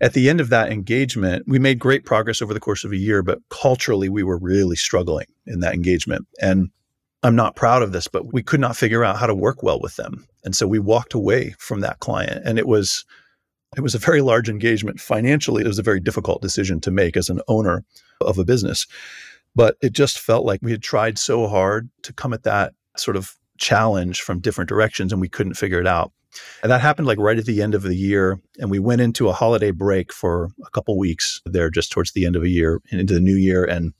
at 0.00 0.12
the 0.12 0.28
end 0.28 0.40
of 0.40 0.50
that 0.50 0.70
engagement, 0.70 1.44
we 1.46 1.58
made 1.58 1.78
great 1.78 2.04
progress 2.04 2.42
over 2.42 2.52
the 2.52 2.60
course 2.60 2.84
of 2.84 2.92
a 2.92 2.96
year, 2.96 3.22
but 3.22 3.38
culturally, 3.48 4.08
we 4.08 4.22
were 4.22 4.38
really 4.38 4.76
struggling 4.76 5.26
in 5.46 5.60
that 5.60 5.74
engagement. 5.74 6.26
And 6.40 6.70
I'm 7.22 7.36
not 7.36 7.56
proud 7.56 7.82
of 7.82 7.92
this, 7.92 8.06
but 8.06 8.32
we 8.32 8.42
could 8.42 8.60
not 8.60 8.76
figure 8.76 9.02
out 9.02 9.16
how 9.16 9.26
to 9.26 9.34
work 9.34 9.62
well 9.62 9.80
with 9.80 9.96
them. 9.96 10.26
And 10.44 10.54
so 10.54 10.66
we 10.66 10.78
walked 10.78 11.14
away 11.14 11.54
from 11.58 11.80
that 11.80 12.00
client. 12.00 12.42
And 12.44 12.58
it 12.58 12.66
was 12.66 13.04
it 13.76 13.80
was 13.80 13.94
a 13.94 13.98
very 13.98 14.20
large 14.20 14.48
engagement. 14.48 15.00
Financially, 15.00 15.64
it 15.64 15.68
was 15.68 15.78
a 15.78 15.82
very 15.82 16.00
difficult 16.00 16.42
decision 16.42 16.80
to 16.82 16.90
make 16.90 17.16
as 17.16 17.28
an 17.28 17.40
owner 17.48 17.84
of 18.20 18.38
a 18.38 18.44
business. 18.44 18.86
But 19.56 19.76
it 19.80 19.92
just 19.92 20.18
felt 20.18 20.44
like 20.44 20.60
we 20.62 20.70
had 20.70 20.82
tried 20.82 21.18
so 21.18 21.48
hard 21.48 21.88
to 22.02 22.12
come 22.12 22.32
at 22.32 22.42
that 22.44 22.74
sort 22.96 23.16
of 23.16 23.34
challenge 23.58 24.20
from 24.20 24.40
different 24.40 24.68
directions 24.68 25.12
and 25.12 25.20
we 25.20 25.28
couldn't 25.28 25.54
figure 25.54 25.80
it 25.80 25.86
out. 25.86 26.12
And 26.62 26.70
that 26.70 26.80
happened 26.80 27.06
like 27.06 27.18
right 27.18 27.38
at 27.38 27.46
the 27.46 27.62
end 27.62 27.74
of 27.74 27.82
the 27.82 27.94
year. 27.94 28.40
And 28.58 28.70
we 28.70 28.78
went 28.78 29.00
into 29.00 29.28
a 29.28 29.32
holiday 29.32 29.70
break 29.70 30.12
for 30.12 30.50
a 30.64 30.70
couple 30.70 30.98
weeks 30.98 31.40
there, 31.44 31.70
just 31.70 31.92
towards 31.92 32.12
the 32.12 32.26
end 32.26 32.36
of 32.36 32.42
a 32.42 32.48
year 32.48 32.80
and 32.90 33.00
into 33.00 33.14
the 33.14 33.20
new 33.20 33.36
year. 33.36 33.64
And 33.64 33.92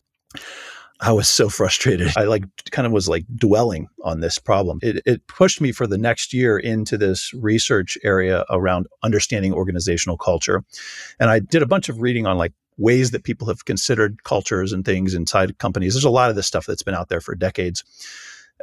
I 1.00 1.12
was 1.12 1.29
so 1.29 1.49
frustrated. 1.49 2.12
I 2.17 2.25
like 2.25 2.45
kind 2.71 2.87
of 2.87 2.93
was 2.93 3.09
like 3.09 3.25
dwelling 3.35 3.88
on 4.03 4.21
this 4.21 4.38
problem. 4.38 4.79
It, 4.83 5.03
it 5.05 5.26
pushed 5.26 5.61
me 5.61 5.73
for 5.73 5.87
the 5.87 5.99
next 5.99 6.33
year 6.33 6.59
into 6.59 6.97
this 6.97 7.33
research 7.35 7.99
area 8.03 8.45
around 8.49 8.87
understanding 9.03 9.53
organizational 9.53 10.17
culture. 10.17 10.64
And 11.21 11.31
I 11.31 11.41
did 11.41 11.62
a 11.62 11.67
bunch 11.67 11.88
of 11.88 12.00
reading 12.00 12.26
on 12.26 12.38
like 12.38 12.53
ways 12.76 13.11
that 13.11 13.25
people 13.25 13.49
have 13.49 13.64
considered 13.64 14.25
cultures 14.25 14.73
and 14.73 14.85
things 14.85 15.14
inside 15.14 15.59
companies. 15.59 15.95
There's 15.95 16.05
a 16.05 16.11
lot 16.11 16.31
of 16.31 16.37
this 16.37 16.47
stuff 16.47 16.67
that's 16.67 16.83
been 16.83 16.95
out 16.95 17.09
there 17.09 17.21
for 17.21 17.35
decades. 17.35 17.85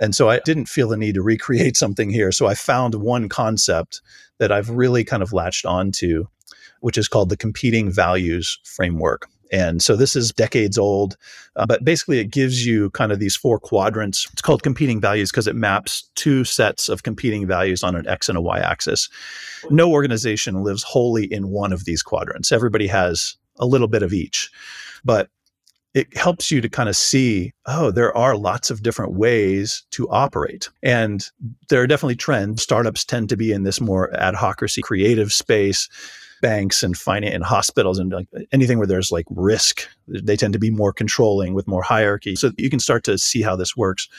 And 0.01 0.15
so 0.15 0.29
I 0.29 0.39
didn't 0.39 0.67
feel 0.67 0.89
the 0.89 0.97
need 0.97 1.15
to 1.15 1.21
recreate 1.21 1.77
something 1.77 2.09
here. 2.09 2.31
So 2.31 2.47
I 2.47 2.55
found 2.55 2.95
one 2.95 3.29
concept 3.29 4.01
that 4.39 4.51
I've 4.51 4.69
really 4.69 5.03
kind 5.03 5.23
of 5.23 5.31
latched 5.31 5.65
onto, 5.65 6.25
which 6.81 6.97
is 6.97 7.07
called 7.07 7.29
the 7.29 7.37
competing 7.37 7.91
values 7.91 8.59
framework. 8.65 9.27
And 9.53 9.81
so 9.81 9.95
this 9.95 10.15
is 10.15 10.31
decades 10.31 10.77
old, 10.77 11.17
uh, 11.57 11.65
but 11.65 11.83
basically 11.83 12.19
it 12.19 12.31
gives 12.31 12.65
you 12.65 12.89
kind 12.91 13.11
of 13.11 13.19
these 13.19 13.35
four 13.35 13.59
quadrants. 13.59 14.27
It's 14.31 14.41
called 14.41 14.63
competing 14.63 15.01
values 15.01 15.29
because 15.29 15.45
it 15.45 15.55
maps 15.55 16.09
two 16.15 16.45
sets 16.45 16.87
of 16.89 17.03
competing 17.03 17.45
values 17.45 17.83
on 17.83 17.95
an 17.95 18.07
X 18.07 18.29
and 18.29 18.37
a 18.37 18.41
Y 18.41 18.59
axis. 18.59 19.09
No 19.69 19.91
organization 19.91 20.63
lives 20.63 20.83
wholly 20.83 21.25
in 21.25 21.49
one 21.49 21.73
of 21.73 21.85
these 21.85 22.01
quadrants. 22.01 22.51
Everybody 22.51 22.87
has 22.87 23.35
a 23.59 23.65
little 23.65 23.89
bit 23.89 24.03
of 24.03 24.13
each. 24.13 24.49
But 25.03 25.29
it 25.93 26.15
helps 26.15 26.49
you 26.49 26.61
to 26.61 26.69
kind 26.69 26.87
of 26.87 26.95
see, 26.95 27.53
oh, 27.65 27.91
there 27.91 28.15
are 28.15 28.37
lots 28.37 28.71
of 28.71 28.81
different 28.81 29.13
ways 29.13 29.85
to 29.91 30.09
operate. 30.09 30.69
And 30.81 31.25
there 31.69 31.81
are 31.81 31.87
definitely 31.87 32.15
trends. 32.15 32.63
Startups 32.63 33.03
tend 33.03 33.29
to 33.29 33.37
be 33.37 33.51
in 33.51 33.63
this 33.63 33.81
more 33.81 34.09
adhocracy 34.13 34.81
creative 34.81 35.33
space 35.33 35.89
banks 36.41 36.81
and 36.81 36.97
finance 36.97 37.35
and 37.35 37.43
hospitals 37.43 37.99
and 37.99 38.11
like 38.11 38.27
anything 38.51 38.77
where 38.77 38.87
there's 38.87 39.11
like 39.11 39.25
risk, 39.29 39.87
they 40.07 40.35
tend 40.35 40.53
to 40.53 40.59
be 40.59 40.71
more 40.71 40.91
controlling 40.91 41.53
with 41.53 41.67
more 41.67 41.83
hierarchy. 41.83 42.35
So 42.35 42.51
you 42.57 42.69
can 42.69 42.79
start 42.79 43.03
to 43.03 43.17
see 43.17 43.41
how 43.41 43.55
this 43.55 43.77
works. 43.77 44.09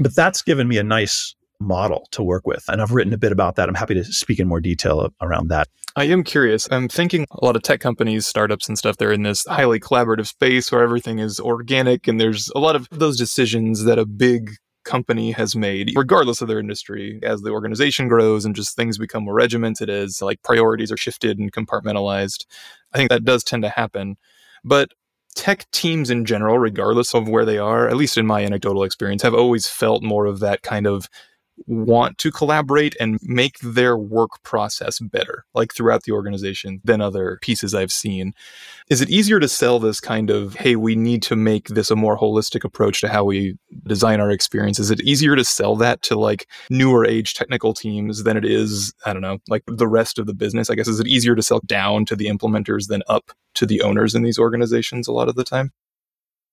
But 0.00 0.16
that's 0.16 0.40
given 0.40 0.66
me 0.66 0.78
a 0.78 0.82
nice 0.82 1.34
model 1.62 2.08
to 2.12 2.22
work 2.22 2.46
with. 2.46 2.64
And 2.68 2.82
I've 2.82 2.92
written 2.92 3.12
a 3.12 3.18
bit 3.18 3.32
about 3.32 3.56
that. 3.56 3.68
I'm 3.68 3.74
happy 3.74 3.94
to 3.94 4.04
speak 4.04 4.38
in 4.38 4.48
more 4.48 4.60
detail 4.60 5.08
around 5.20 5.48
that. 5.48 5.68
I 5.94 6.04
am 6.04 6.24
curious. 6.24 6.68
I'm 6.70 6.88
thinking 6.88 7.26
a 7.30 7.44
lot 7.44 7.56
of 7.56 7.62
tech 7.62 7.80
companies, 7.80 8.26
startups, 8.26 8.68
and 8.68 8.78
stuff, 8.78 8.96
they're 8.96 9.12
in 9.12 9.22
this 9.22 9.44
highly 9.46 9.78
collaborative 9.78 10.26
space 10.26 10.72
where 10.72 10.82
everything 10.82 11.18
is 11.18 11.38
organic 11.38 12.08
and 12.08 12.20
there's 12.20 12.50
a 12.54 12.58
lot 12.58 12.76
of 12.76 12.88
those 12.90 13.18
decisions 13.18 13.84
that 13.84 13.98
a 13.98 14.06
big 14.06 14.52
company 14.84 15.32
has 15.32 15.54
made, 15.54 15.92
regardless 15.96 16.40
of 16.40 16.48
their 16.48 16.58
industry, 16.58 17.20
as 17.22 17.42
the 17.42 17.50
organization 17.50 18.08
grows 18.08 18.44
and 18.44 18.56
just 18.56 18.74
things 18.74 18.98
become 18.98 19.24
more 19.24 19.34
regimented 19.34 19.88
as 19.88 20.20
like 20.20 20.42
priorities 20.42 20.90
are 20.90 20.96
shifted 20.96 21.38
and 21.38 21.52
compartmentalized. 21.52 22.46
I 22.92 22.98
think 22.98 23.10
that 23.10 23.24
does 23.24 23.44
tend 23.44 23.62
to 23.62 23.68
happen. 23.68 24.16
But 24.64 24.90
tech 25.34 25.70
teams 25.70 26.10
in 26.10 26.24
general, 26.24 26.58
regardless 26.58 27.14
of 27.14 27.28
where 27.28 27.44
they 27.44 27.58
are, 27.58 27.88
at 27.88 27.96
least 27.96 28.18
in 28.18 28.26
my 28.26 28.44
anecdotal 28.44 28.84
experience, 28.84 29.22
have 29.22 29.34
always 29.34 29.66
felt 29.66 30.02
more 30.02 30.26
of 30.26 30.40
that 30.40 30.62
kind 30.62 30.86
of 30.86 31.08
want 31.66 32.18
to 32.18 32.30
collaborate 32.30 32.96
and 33.00 33.18
make 33.22 33.58
their 33.60 33.96
work 33.96 34.42
process 34.42 34.98
better, 35.00 35.44
like 35.54 35.74
throughout 35.74 36.04
the 36.04 36.12
organization, 36.12 36.80
than 36.84 37.00
other 37.00 37.38
pieces 37.42 37.74
I've 37.74 37.92
seen. 37.92 38.32
Is 38.90 39.00
it 39.00 39.10
easier 39.10 39.40
to 39.40 39.48
sell 39.48 39.78
this 39.78 40.00
kind 40.00 40.30
of, 40.30 40.54
hey, 40.54 40.76
we 40.76 40.96
need 40.96 41.22
to 41.24 41.36
make 41.36 41.68
this 41.68 41.90
a 41.90 41.96
more 41.96 42.18
holistic 42.18 42.64
approach 42.64 43.00
to 43.00 43.08
how 43.08 43.24
we 43.24 43.56
design 43.86 44.20
our 44.20 44.30
experience? 44.30 44.78
Is 44.78 44.90
it 44.90 45.00
easier 45.00 45.36
to 45.36 45.44
sell 45.44 45.76
that 45.76 46.02
to 46.02 46.18
like 46.18 46.48
newer 46.70 47.04
age 47.04 47.34
technical 47.34 47.74
teams 47.74 48.24
than 48.24 48.36
it 48.36 48.44
is, 48.44 48.92
I 49.06 49.12
don't 49.12 49.22
know, 49.22 49.38
like 49.48 49.62
the 49.66 49.88
rest 49.88 50.18
of 50.18 50.26
the 50.26 50.34
business? 50.34 50.70
I 50.70 50.74
guess, 50.74 50.88
is 50.88 51.00
it 51.00 51.06
easier 51.06 51.34
to 51.34 51.42
sell 51.42 51.60
down 51.66 52.04
to 52.06 52.16
the 52.16 52.26
implementers 52.26 52.88
than 52.88 53.02
up 53.08 53.32
to 53.54 53.66
the 53.66 53.82
owners 53.82 54.14
in 54.14 54.22
these 54.22 54.38
organizations 54.38 55.06
a 55.08 55.12
lot 55.12 55.28
of 55.28 55.34
the 55.34 55.44
time? 55.44 55.72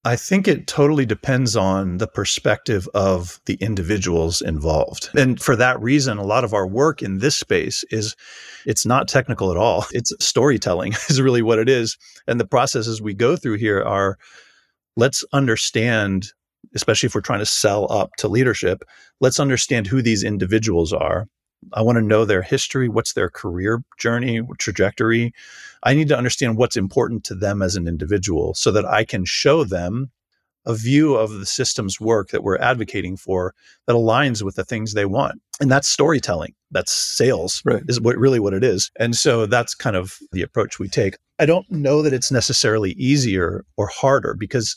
I 0.05 0.15
think 0.15 0.47
it 0.47 0.65
totally 0.65 1.05
depends 1.05 1.57
on 1.57 1.97
the 1.97 2.07
perspective 2.07 2.87
of 2.93 3.41
the 3.45 3.55
individuals 3.55 4.41
involved. 4.41 5.09
And 5.13 5.41
for 5.41 5.57
that 5.57 5.81
reason, 5.81 6.17
a 6.17 6.25
lot 6.25 6.45
of 6.45 6.53
our 6.53 6.65
work 6.65 7.01
in 7.01 7.19
this 7.19 7.35
space 7.35 7.83
is 7.91 8.15
it's 8.65 8.85
not 8.85 9.09
technical 9.09 9.51
at 9.51 9.57
all. 9.57 9.85
It's 9.91 10.13
storytelling 10.21 10.93
is 11.09 11.21
really 11.21 11.41
what 11.41 11.59
it 11.59 11.67
is. 11.67 11.97
And 12.27 12.39
the 12.39 12.47
processes 12.47 13.01
we 13.01 13.13
go 13.13 13.35
through 13.35 13.57
here 13.57 13.81
are 13.81 14.17
let's 14.95 15.25
understand 15.33 16.27
especially 16.75 17.07
if 17.07 17.15
we're 17.15 17.21
trying 17.21 17.39
to 17.39 17.45
sell 17.45 17.91
up 17.91 18.11
to 18.17 18.27
leadership, 18.27 18.83
let's 19.21 19.39
understand 19.39 19.87
who 19.87 20.01
these 20.01 20.23
individuals 20.23 20.93
are 20.93 21.27
I 21.73 21.81
want 21.81 21.97
to 21.97 22.03
know 22.03 22.25
their 22.25 22.41
history, 22.41 22.89
what's 22.89 23.13
their 23.13 23.29
career 23.29 23.83
journey, 23.97 24.41
trajectory. 24.57 25.33
I 25.83 25.93
need 25.93 26.07
to 26.09 26.17
understand 26.17 26.57
what's 26.57 26.77
important 26.77 27.23
to 27.25 27.35
them 27.35 27.61
as 27.61 27.75
an 27.75 27.87
individual 27.87 28.53
so 28.53 28.71
that 28.71 28.85
I 28.85 29.03
can 29.03 29.25
show 29.25 29.63
them 29.63 30.11
a 30.65 30.73
view 30.73 31.15
of 31.15 31.31
the 31.31 31.45
system's 31.45 31.99
work 31.99 32.29
that 32.29 32.43
we're 32.43 32.57
advocating 32.57 33.17
for 33.17 33.53
that 33.87 33.93
aligns 33.93 34.43
with 34.43 34.55
the 34.55 34.65
things 34.65 34.93
they 34.93 35.05
want. 35.05 35.41
And 35.59 35.71
that's 35.71 35.87
storytelling. 35.87 36.53
That's 36.71 36.91
sales, 36.91 37.61
right. 37.65 37.81
is 37.87 37.99
what 37.99 38.17
really 38.17 38.39
what 38.39 38.53
it 38.53 38.63
is. 38.63 38.91
And 38.97 39.15
so 39.15 39.45
that's 39.45 39.73
kind 39.73 39.95
of 39.95 40.17
the 40.31 40.41
approach 40.41 40.77
we 40.77 40.87
take. 40.87 41.17
I 41.39 41.45
don't 41.45 41.69
know 41.71 42.01
that 42.01 42.13
it's 42.13 42.31
necessarily 42.31 42.91
easier 42.91 43.65
or 43.77 43.87
harder 43.87 44.35
because 44.37 44.75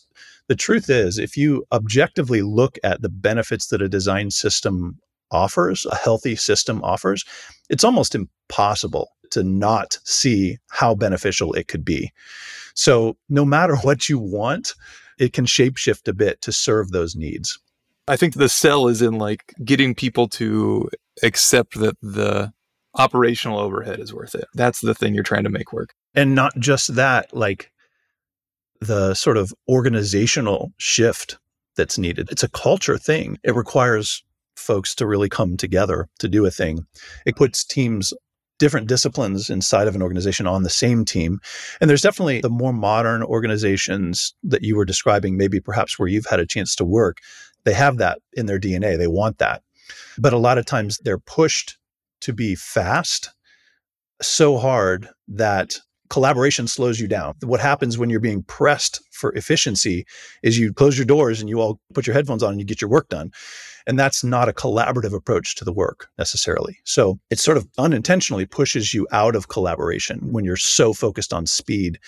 the 0.49 0.57
truth 0.57 0.89
is, 0.89 1.19
if 1.19 1.37
you 1.37 1.65
objectively 1.73 2.43
look 2.43 2.79
at 2.83 3.03
the 3.03 3.09
benefits 3.09 3.69
that 3.69 3.83
a 3.83 3.89
design 3.89 4.31
system 4.31 4.99
offers, 5.33 5.87
a 5.87 5.97
healthy 5.97 6.37
system 6.37 6.83
offers, 6.83 7.25
it's 7.69 7.85
almost 7.85 8.15
impossible 8.15 9.09
to 9.31 9.43
not 9.43 9.99
see 10.05 10.59
how 10.71 10.95
beneficial 10.95 11.53
it 11.55 11.69
could 11.69 11.85
be. 11.85 12.13
So, 12.75 13.17
no 13.29 13.45
matter 13.45 13.77
what 13.83 14.09
you 14.09 14.19
want, 14.19 14.75
it 15.19 15.33
can 15.33 15.47
shapeshift 15.47 16.09
a 16.09 16.13
bit 16.13 16.41
to 16.43 16.53
serve 16.53 16.91
those 16.91 17.15
needs. 17.15 17.59
I 18.09 18.17
think 18.17 18.35
the 18.35 18.49
sell 18.49 18.89
is 18.89 19.01
in 19.01 19.15
like 19.15 19.55
getting 19.65 19.95
people 19.95 20.29
to 20.31 20.89
accept 21.23 21.79
that 21.79 21.97
the 22.03 22.53
operational 22.95 23.59
overhead 23.59 24.01
is 24.01 24.13
worth 24.13 24.35
it. 24.35 24.45
That's 24.55 24.81
the 24.81 24.95
thing 24.95 25.15
you're 25.15 25.23
trying 25.23 25.45
to 25.45 25.51
make 25.51 25.73
work. 25.73 25.95
And 26.15 26.35
not 26.35 26.53
just 26.59 26.95
that, 26.97 27.35
like 27.35 27.71
the 28.81 29.15
sort 29.15 29.37
of 29.37 29.55
organizational 29.69 30.73
shift 30.79 31.39
that's 31.77 31.97
needed. 31.97 32.29
It's 32.31 32.43
a 32.43 32.51
culture 32.51 32.99
thing. 32.99 33.39
It 33.45 33.55
requires 33.55 34.23
folks 34.57 34.95
to 34.97 35.07
really 35.07 35.29
come 35.29 35.57
together 35.57 36.09
to 36.19 36.29
do 36.29 36.45
a 36.47 36.51
thing. 36.51 36.87
It 37.27 37.37
puts 37.37 37.65
teams 37.65 38.13
different 38.59 38.87
disciplines 38.87 39.51
inside 39.51 39.89
of 39.89 39.97
an 39.97 40.03
organization 40.03 40.47
on 40.47 40.63
the 40.63 40.71
same 40.71 41.05
team. 41.05 41.41
And 41.81 41.91
there's 41.91 42.03
definitely 42.03 42.41
the 42.41 42.49
more 42.49 42.73
modern 42.73 43.23
organizations 43.25 44.35
that 44.45 44.63
you 44.63 44.77
were 44.77 44.85
describing, 44.85 45.37
maybe 45.37 45.59
perhaps 45.59 45.99
where 45.99 46.09
you've 46.09 46.27
had 46.27 46.39
a 46.39 46.47
chance 46.47 46.77
to 46.77 46.85
work, 46.85 47.19
they 47.65 47.75
have 47.75 47.99
that 47.99 48.19
in 48.35 48.47
their 48.47 48.61
DNA. 48.61 48.97
They 48.97 49.09
want 49.09 49.39
that. 49.39 49.63
But 50.17 50.33
a 50.33 50.39
lot 50.39 50.59
of 50.59 50.67
times 50.67 50.99
they're 50.99 51.19
pushed 51.19 51.77
to 52.21 52.33
be 52.33 52.55
fast 52.55 53.31
so 54.21 54.59
hard 54.59 55.09
that 55.29 55.79
collaboration 56.09 56.69
slows 56.69 57.01
you 57.01 57.09
down. 57.09 57.35
What 57.43 57.61
happens 57.61 57.99
when 57.99 58.11
you're 58.11 58.21
being 58.21 58.43
pressed 58.43 59.03
for 59.13 59.33
efficiency 59.35 60.05
is 60.43 60.59
you 60.59 60.73
close 60.73 60.97
your 60.97 61.07
doors 61.07 61.41
and 61.41 61.49
you 61.49 61.61
all 61.61 61.81
put 61.95 62.07
your 62.07 62.15
headphones 62.15 62.43
on 62.43 62.51
and 62.53 62.61
you 62.61 62.67
get 62.67 62.81
your 62.81 62.91
work 62.91 63.09
done. 63.09 63.33
And 63.87 63.99
that's 63.99 64.23
not 64.23 64.49
a 64.49 64.53
collaborative 64.53 65.15
approach 65.15 65.55
to 65.57 65.65
the 65.65 65.73
work 65.73 66.09
necessarily. 66.19 66.79
So 66.85 67.19
it 67.31 67.39
sort 67.39 67.57
of 67.57 67.69
unintentionally 67.79 68.47
pushes 68.47 68.95
you 68.95 69.07
out 69.13 69.35
of 69.35 69.49
collaboration 69.49 70.33
when 70.33 70.45
you're 70.45 70.57
so 70.57 70.93
focused 70.93 71.33
on 71.33 71.47
speed. 71.47 71.99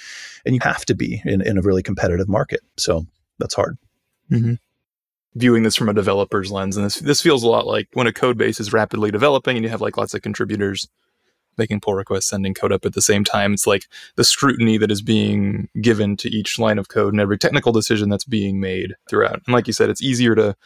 And 0.46 0.54
you 0.54 0.60
have 0.62 0.84
to 0.86 0.94
be 0.94 1.22
in, 1.24 1.40
in 1.40 1.58
a 1.58 1.62
really 1.62 1.82
competitive 1.82 2.28
market. 2.28 2.60
So 2.76 3.06
that's 3.38 3.54
hard. 3.54 3.76
Mm-hmm. 4.30 4.54
Viewing 5.36 5.64
this 5.64 5.74
from 5.74 5.88
a 5.88 5.94
developer's 5.94 6.52
lens, 6.52 6.76
and 6.76 6.86
this 6.86 7.00
this 7.00 7.20
feels 7.20 7.42
a 7.42 7.48
lot 7.48 7.66
like 7.66 7.88
when 7.94 8.06
a 8.06 8.12
code 8.12 8.38
base 8.38 8.60
is 8.60 8.72
rapidly 8.72 9.10
developing 9.10 9.56
and 9.56 9.64
you 9.64 9.70
have 9.70 9.80
like 9.80 9.96
lots 9.96 10.14
of 10.14 10.22
contributors 10.22 10.86
making 11.58 11.80
pull 11.80 11.94
requests, 11.94 12.28
sending 12.28 12.54
code 12.54 12.72
up 12.72 12.84
at 12.84 12.94
the 12.94 13.02
same 13.02 13.24
time. 13.24 13.52
It's 13.52 13.66
like 13.66 13.86
the 14.16 14.24
scrutiny 14.24 14.78
that 14.78 14.90
is 14.90 15.02
being 15.02 15.68
given 15.80 16.16
to 16.18 16.28
each 16.28 16.58
line 16.58 16.78
of 16.78 16.88
code 16.88 17.12
and 17.12 17.20
every 17.20 17.38
technical 17.38 17.72
decision 17.72 18.08
that's 18.08 18.24
being 18.24 18.60
made 18.60 18.94
throughout. 19.08 19.42
And 19.46 19.54
like 19.54 19.66
you 19.66 19.72
said, 19.72 19.90
it's 19.90 20.02
easier 20.02 20.34
to 20.34 20.56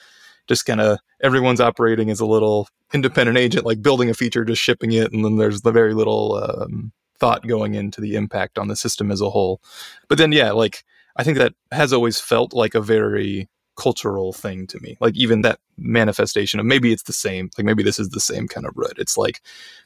just 0.49 0.67
kind 0.67 0.81
of 0.81 0.99
everyone's 1.23 1.61
operating 1.61 2.11
as 2.11 2.21
a 2.21 2.27
little 2.27 2.69
independent 2.93 3.39
agent, 3.39 3.67
like 3.67 3.83
building 3.83 4.11
a 4.11 4.15
feature, 4.15 4.45
just 4.45 4.63
shipping 4.63 4.93
it, 4.93 5.13
and 5.13 5.25
then 5.25 5.37
there's 5.37 5.63
the 5.63 5.73
very 5.73 5.95
little 5.95 6.35
um, 6.35 6.93
thought 7.19 7.47
going 7.47 7.75
into 7.75 8.01
the 8.01 8.17
impact 8.17 8.59
on 8.59 8.69
the 8.69 8.77
system 8.77 9.11
as 9.11 9.21
a 9.21 9.31
whole. 9.31 9.61
But 10.09 10.19
then, 10.19 10.33
yeah, 10.33 10.53
like 10.53 10.85
I 11.17 11.25
think 11.25 11.39
that 11.39 11.55
has 11.73 11.93
always 11.93 12.21
felt 12.21 12.53
like 12.53 12.75
a 12.75 12.81
very 12.81 13.49
cultural 13.77 14.33
thing 14.33 14.67
to 14.67 14.81
me. 14.81 14.97
Like 15.01 15.17
even 15.17 15.43
that 15.43 15.61
manifestation 15.77 16.59
of 16.59 16.67
maybe 16.67 16.93
it's 16.93 17.05
the 17.05 17.13
same, 17.13 17.51
like 17.57 17.65
maybe 17.65 17.83
this 17.83 17.99
is 17.99 18.09
the 18.09 18.21
same 18.21 18.49
kind 18.49 18.67
of 18.67 18.73
root. 18.77 18.95
It's 18.99 19.17
like 19.17 19.41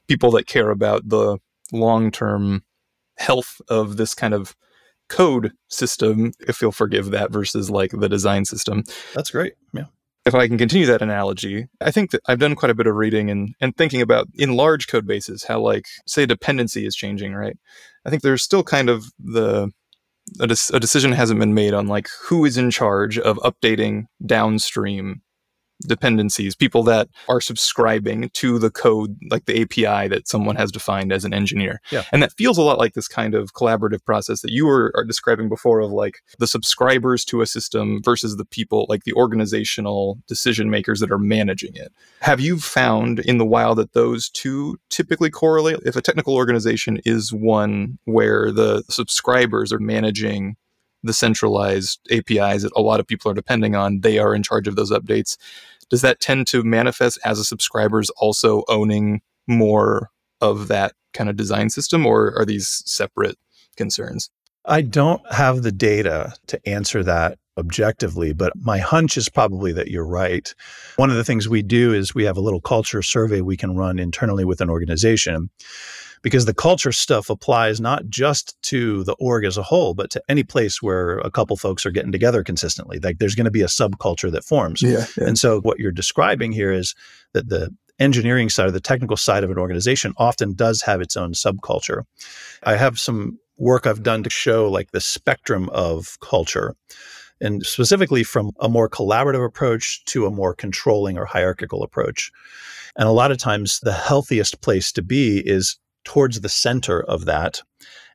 people 0.08 0.30
that 0.32 0.46
care 0.46 0.70
about 0.70 1.08
the 1.08 1.38
long 1.72 2.10
term 2.10 2.62
health 3.18 3.60
of 3.68 3.96
this 3.96 4.14
kind 4.14 4.34
of 4.34 4.54
code 5.08 5.52
system, 5.68 6.32
if 6.48 6.62
you'll 6.62 6.72
forgive 6.72 7.10
that, 7.10 7.30
versus 7.30 7.70
like 7.70 7.90
the 7.92 8.08
design 8.08 8.44
system. 8.44 8.82
That's 9.14 9.30
great. 9.30 9.54
Yeah. 9.74 9.84
If 10.24 10.34
I 10.34 10.46
can 10.46 10.56
continue 10.56 10.86
that 10.86 11.02
analogy, 11.02 11.66
I 11.80 11.90
think 11.90 12.12
that 12.12 12.20
I've 12.28 12.38
done 12.38 12.54
quite 12.54 12.70
a 12.70 12.74
bit 12.74 12.86
of 12.86 12.94
reading 12.94 13.28
and, 13.28 13.54
and 13.60 13.76
thinking 13.76 14.00
about 14.00 14.28
in 14.34 14.56
large 14.56 14.86
code 14.86 15.06
bases 15.06 15.44
how 15.44 15.60
like 15.60 15.86
say 16.06 16.26
dependency 16.26 16.86
is 16.86 16.94
changing, 16.94 17.34
right? 17.34 17.56
I 18.06 18.10
think 18.10 18.22
there's 18.22 18.42
still 18.42 18.62
kind 18.62 18.88
of 18.88 19.04
the 19.18 19.70
a, 20.40 20.46
de- 20.46 20.74
a 20.74 20.80
decision 20.80 21.12
hasn't 21.12 21.40
been 21.40 21.54
made 21.54 21.74
on 21.74 21.88
like 21.88 22.08
who 22.28 22.44
is 22.44 22.56
in 22.56 22.70
charge 22.70 23.18
of 23.18 23.36
updating 23.38 24.04
downstream 24.24 25.22
dependencies, 25.86 26.54
people 26.54 26.82
that 26.84 27.08
are 27.28 27.40
subscribing 27.40 28.30
to 28.34 28.58
the 28.58 28.70
code, 28.70 29.16
like 29.30 29.44
the 29.46 29.62
API 29.62 30.08
that 30.08 30.28
someone 30.28 30.56
has 30.56 30.70
defined 30.70 31.12
as 31.12 31.24
an 31.24 31.34
engineer. 31.34 31.80
Yeah. 31.90 32.04
And 32.12 32.22
that 32.22 32.32
feels 32.32 32.58
a 32.58 32.62
lot 32.62 32.78
like 32.78 32.94
this 32.94 33.08
kind 33.08 33.34
of 33.34 33.52
collaborative 33.52 34.04
process 34.04 34.40
that 34.42 34.52
you 34.52 34.66
were 34.66 34.92
describing 35.06 35.48
before 35.48 35.80
of 35.80 35.90
like 35.90 36.20
the 36.38 36.46
subscribers 36.46 37.24
to 37.26 37.40
a 37.40 37.46
system 37.46 38.00
versus 38.04 38.36
the 38.36 38.44
people, 38.44 38.86
like 38.88 39.04
the 39.04 39.12
organizational 39.14 40.18
decision 40.26 40.70
makers 40.70 41.00
that 41.00 41.12
are 41.12 41.18
managing 41.18 41.72
it. 41.74 41.92
Have 42.20 42.40
you 42.40 42.58
found 42.58 43.18
in 43.20 43.38
the 43.38 43.46
wild 43.46 43.78
that 43.78 43.92
those 43.92 44.28
two 44.30 44.78
typically 44.90 45.30
correlate? 45.30 45.80
If 45.84 45.96
a 45.96 46.02
technical 46.02 46.34
organization 46.34 47.00
is 47.04 47.32
one 47.32 47.98
where 48.04 48.50
the 48.50 48.82
subscribers 48.88 49.72
are 49.72 49.78
managing 49.78 50.56
the 51.02 51.12
centralized 51.12 52.00
APIs 52.10 52.62
that 52.62 52.72
a 52.76 52.82
lot 52.82 53.00
of 53.00 53.06
people 53.06 53.30
are 53.30 53.34
depending 53.34 53.74
on, 53.74 54.00
they 54.00 54.18
are 54.18 54.34
in 54.34 54.42
charge 54.42 54.68
of 54.68 54.76
those 54.76 54.90
updates 54.90 55.36
does 55.92 56.00
that 56.00 56.20
tend 56.20 56.46
to 56.46 56.62
manifest 56.62 57.18
as 57.22 57.38
a 57.38 57.44
subscriber's 57.44 58.08
also 58.16 58.64
owning 58.66 59.20
more 59.46 60.10
of 60.40 60.68
that 60.68 60.94
kind 61.12 61.28
of 61.28 61.36
design 61.36 61.68
system, 61.68 62.06
or 62.06 62.34
are 62.38 62.46
these 62.46 62.82
separate 62.86 63.36
concerns? 63.76 64.30
I 64.64 64.80
don't 64.80 65.20
have 65.30 65.62
the 65.62 65.70
data 65.70 66.32
to 66.46 66.58
answer 66.66 67.04
that 67.04 67.38
objectively, 67.58 68.32
but 68.32 68.54
my 68.56 68.78
hunch 68.78 69.18
is 69.18 69.28
probably 69.28 69.70
that 69.72 69.88
you're 69.88 70.06
right. 70.06 70.54
One 70.96 71.10
of 71.10 71.16
the 71.16 71.24
things 71.24 71.46
we 71.46 71.60
do 71.60 71.92
is 71.92 72.14
we 72.14 72.24
have 72.24 72.38
a 72.38 72.40
little 72.40 72.62
culture 72.62 73.02
survey 73.02 73.42
we 73.42 73.58
can 73.58 73.76
run 73.76 73.98
internally 73.98 74.46
with 74.46 74.62
an 74.62 74.70
organization 74.70 75.50
because 76.22 76.46
the 76.46 76.54
culture 76.54 76.92
stuff 76.92 77.28
applies 77.28 77.80
not 77.80 78.08
just 78.08 78.60
to 78.62 79.04
the 79.04 79.14
org 79.14 79.44
as 79.44 79.56
a 79.56 79.62
whole, 79.62 79.92
but 79.92 80.10
to 80.10 80.22
any 80.28 80.42
place 80.42 80.80
where 80.80 81.18
a 81.18 81.30
couple 81.30 81.56
folks 81.56 81.84
are 81.84 81.90
getting 81.90 82.12
together 82.12 82.42
consistently. 82.42 82.98
Like 83.00 83.18
there's 83.18 83.34
going 83.34 83.44
to 83.44 83.50
be 83.50 83.62
a 83.62 83.66
subculture 83.66 84.30
that 84.30 84.44
forms. 84.44 84.82
Yeah, 84.82 85.06
yeah. 85.18 85.26
And 85.26 85.38
so 85.38 85.60
what 85.60 85.78
you're 85.78 85.92
describing 85.92 86.52
here 86.52 86.72
is 86.72 86.94
that 87.34 87.48
the 87.48 87.74
engineering 87.98 88.48
side 88.48 88.68
or 88.68 88.70
the 88.70 88.80
technical 88.80 89.16
side 89.16 89.44
of 89.44 89.50
an 89.50 89.58
organization 89.58 90.14
often 90.16 90.54
does 90.54 90.82
have 90.82 91.00
its 91.00 91.16
own 91.16 91.32
subculture. 91.32 92.02
I 92.62 92.76
have 92.76 92.98
some 92.98 93.38
work 93.58 93.86
I've 93.86 94.02
done 94.02 94.22
to 94.22 94.30
show 94.30 94.68
like 94.70 94.90
the 94.92 95.00
spectrum 95.00 95.68
of 95.70 96.18
culture 96.20 96.74
and 97.40 97.66
specifically 97.66 98.22
from 98.22 98.52
a 98.60 98.68
more 98.68 98.88
collaborative 98.88 99.44
approach 99.44 100.04
to 100.06 100.26
a 100.26 100.30
more 100.30 100.54
controlling 100.54 101.18
or 101.18 101.26
hierarchical 101.26 101.82
approach. 101.82 102.30
And 102.96 103.08
a 103.08 103.12
lot 103.12 103.30
of 103.30 103.38
times 103.38 103.80
the 103.80 103.92
healthiest 103.92 104.60
place 104.60 104.92
to 104.92 105.02
be 105.02 105.38
is 105.38 105.76
towards 106.04 106.40
the 106.40 106.48
center 106.48 107.02
of 107.02 107.24
that. 107.26 107.62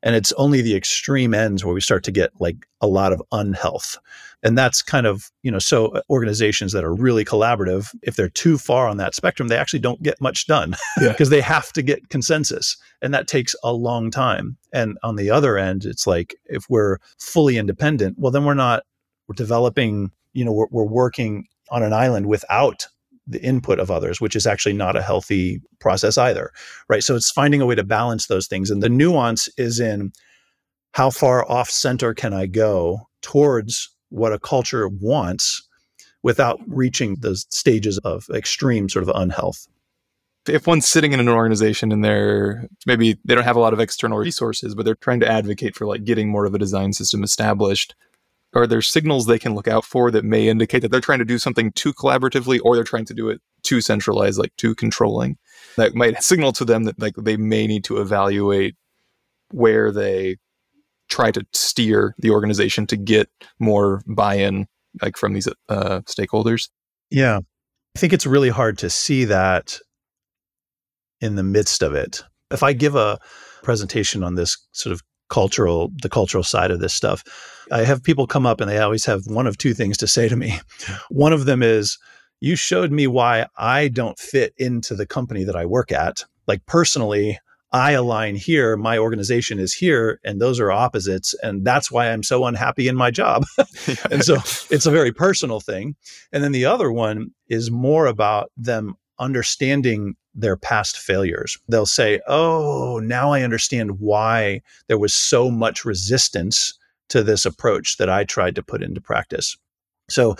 And 0.03 0.15
it's 0.15 0.31
only 0.33 0.61
the 0.61 0.75
extreme 0.75 1.33
ends 1.33 1.65
where 1.65 1.73
we 1.73 1.81
start 1.81 2.03
to 2.05 2.11
get 2.11 2.31
like 2.39 2.67
a 2.81 2.87
lot 2.87 3.13
of 3.13 3.21
unhealth. 3.31 3.97
And 4.43 4.57
that's 4.57 4.83
kind 4.83 5.07
of, 5.07 5.31
you 5.41 5.51
know, 5.51 5.59
so 5.59 5.87
uh, 5.87 6.01
organizations 6.09 6.71
that 6.73 6.83
are 6.83 6.93
really 6.93 7.25
collaborative, 7.25 7.87
if 8.03 8.15
they're 8.15 8.29
too 8.29 8.59
far 8.59 8.87
on 8.87 8.97
that 8.97 9.15
spectrum, 9.15 9.47
they 9.47 9.57
actually 9.57 9.79
don't 9.79 10.01
get 10.03 10.21
much 10.21 10.45
done 10.45 10.75
because 10.99 11.29
yeah. 11.29 11.29
they 11.37 11.41
have 11.41 11.73
to 11.73 11.81
get 11.81 12.09
consensus. 12.09 12.77
And 13.01 13.13
that 13.13 13.27
takes 13.27 13.55
a 13.63 13.73
long 13.73 14.11
time. 14.11 14.57
And 14.71 14.97
on 15.01 15.15
the 15.15 15.31
other 15.31 15.57
end, 15.57 15.85
it's 15.85 16.05
like 16.05 16.35
if 16.45 16.69
we're 16.69 16.99
fully 17.17 17.57
independent, 17.57 18.17
well, 18.19 18.31
then 18.31 18.45
we're 18.45 18.53
not, 18.53 18.83
we're 19.27 19.35
developing, 19.35 20.11
you 20.33 20.45
know, 20.45 20.53
we're, 20.53 20.67
we're 20.69 20.83
working 20.83 21.47
on 21.69 21.81
an 21.81 21.93
island 21.93 22.27
without 22.27 22.87
the 23.27 23.41
input 23.43 23.79
of 23.79 23.91
others, 23.91 24.21
which 24.21 24.35
is 24.35 24.47
actually 24.47 24.73
not 24.73 24.95
a 24.95 25.01
healthy 25.01 25.61
process 25.79 26.17
either, 26.17 26.51
right? 26.89 27.03
So 27.03 27.15
it's 27.15 27.31
finding 27.31 27.61
a 27.61 27.65
way 27.65 27.75
to 27.75 27.83
balance 27.83 28.27
those 28.27 28.47
things. 28.47 28.69
And 28.69 28.81
the 28.81 28.89
nuance 28.89 29.49
is 29.57 29.79
in 29.79 30.11
how 30.93 31.09
far 31.09 31.49
off 31.51 31.69
center 31.69 32.13
can 32.13 32.33
I 32.33 32.45
go 32.45 33.07
towards 33.21 33.89
what 34.09 34.33
a 34.33 34.39
culture 34.39 34.87
wants 34.87 35.67
without 36.23 36.59
reaching 36.67 37.17
those 37.19 37.45
stages 37.49 37.97
of 37.99 38.27
extreme 38.33 38.89
sort 38.89 39.03
of 39.03 39.11
unhealth. 39.15 39.67
If 40.47 40.65
one's 40.65 40.87
sitting 40.87 41.11
in 41.11 41.19
an 41.19 41.27
organization 41.27 41.91
and 41.91 42.03
they're 42.03 42.67
maybe 42.85 43.17
they 43.25 43.35
don't 43.35 43.43
have 43.43 43.57
a 43.57 43.61
lot 43.61 43.73
of 43.73 43.81
external 43.81 44.17
resources, 44.17 44.75
but 44.75 44.85
they're 44.85 44.95
trying 44.95 45.19
to 45.19 45.29
advocate 45.29 45.75
for 45.75 45.85
like 45.85 46.05
getting 46.05 46.29
more 46.29 46.45
of 46.45 46.55
a 46.55 46.57
design 46.57 46.93
system 46.93 47.21
established, 47.21 47.95
are 48.53 48.67
there 48.67 48.81
signals 48.81 49.25
they 49.25 49.39
can 49.39 49.53
look 49.53 49.67
out 49.67 49.85
for 49.85 50.09
that 50.11 50.23
may 50.23 50.47
indicate 50.47 50.79
that 50.79 50.89
they're 50.89 51.01
trying 51.01 51.19
to 51.19 51.25
do 51.25 51.37
something 51.37 51.71
too 51.73 51.93
collaboratively 51.93 52.59
or 52.63 52.75
they're 52.75 52.83
trying 52.83 53.05
to 53.05 53.13
do 53.13 53.29
it 53.29 53.41
too 53.61 53.81
centralized 53.81 54.39
like 54.39 54.55
too 54.57 54.73
controlling 54.73 55.37
that 55.75 55.95
might 55.95 56.23
signal 56.23 56.51
to 56.51 56.65
them 56.65 56.83
that 56.83 56.99
like 56.99 57.15
they 57.17 57.37
may 57.37 57.67
need 57.67 57.83
to 57.83 57.97
evaluate 57.97 58.75
where 59.51 59.91
they 59.91 60.37
try 61.09 61.31
to 61.31 61.45
steer 61.53 62.15
the 62.17 62.31
organization 62.31 62.85
to 62.87 62.97
get 62.97 63.29
more 63.59 64.01
buy-in 64.07 64.67
like 65.01 65.17
from 65.17 65.33
these 65.33 65.47
uh, 65.69 66.01
stakeholders? 66.01 66.69
Yeah. 67.09 67.39
I 67.95 67.99
think 67.99 68.13
it's 68.13 68.25
really 68.25 68.49
hard 68.49 68.77
to 68.79 68.89
see 68.89 69.25
that 69.25 69.79
in 71.21 71.35
the 71.35 71.43
midst 71.43 71.81
of 71.81 71.93
it. 71.93 72.23
If 72.51 72.63
I 72.63 72.73
give 72.73 72.95
a 72.95 73.17
presentation 73.63 74.23
on 74.23 74.35
this 74.35 74.57
sort 74.71 74.93
of 74.93 75.01
cultural, 75.29 75.91
the 76.01 76.09
cultural 76.09 76.43
side 76.43 76.71
of 76.71 76.79
this 76.79 76.93
stuff, 76.93 77.23
I 77.71 77.83
have 77.83 78.03
people 78.03 78.27
come 78.27 78.45
up 78.45 78.61
and 78.61 78.69
they 78.69 78.79
always 78.79 79.05
have 79.05 79.27
one 79.27 79.47
of 79.47 79.57
two 79.57 79.73
things 79.73 79.97
to 79.97 80.07
say 80.07 80.29
to 80.29 80.35
me. 80.35 80.59
One 81.09 81.33
of 81.33 81.45
them 81.45 81.61
is, 81.61 81.97
You 82.39 82.55
showed 82.55 82.91
me 82.91 83.07
why 83.07 83.47
I 83.57 83.87
don't 83.87 84.19
fit 84.19 84.53
into 84.57 84.95
the 84.95 85.05
company 85.05 85.43
that 85.43 85.55
I 85.55 85.65
work 85.65 85.91
at. 85.91 86.23
Like 86.47 86.65
personally, 86.65 87.39
I 87.73 87.91
align 87.91 88.35
here, 88.35 88.77
my 88.77 88.97
organization 88.97 89.59
is 89.59 89.73
here, 89.73 90.19
and 90.23 90.39
those 90.39 90.59
are 90.59 90.71
opposites. 90.71 91.35
And 91.43 91.65
that's 91.65 91.91
why 91.91 92.09
I'm 92.09 92.23
so 92.23 92.45
unhappy 92.45 92.87
in 92.87 92.95
my 92.95 93.11
job. 93.11 93.43
and 94.11 94.23
so 94.23 94.35
it's 94.69 94.85
a 94.85 94.91
very 94.91 95.11
personal 95.11 95.59
thing. 95.59 95.95
And 96.31 96.43
then 96.43 96.53
the 96.53 96.65
other 96.65 96.91
one 96.91 97.31
is 97.49 97.69
more 97.69 98.05
about 98.05 98.51
them 98.55 98.95
understanding 99.19 100.15
their 100.37 100.55
past 100.55 100.97
failures. 100.97 101.57
They'll 101.67 101.85
say, 101.85 102.21
Oh, 102.27 102.99
now 102.99 103.33
I 103.33 103.41
understand 103.41 103.99
why 103.99 104.61
there 104.87 104.99
was 104.99 105.13
so 105.13 105.49
much 105.51 105.83
resistance 105.83 106.77
to 107.09 107.23
this 107.23 107.45
approach 107.45 107.97
that 107.97 108.09
I 108.09 108.23
tried 108.23 108.55
to 108.55 108.63
put 108.63 108.83
into 108.83 109.01
practice. 109.01 109.57
So 110.09 110.35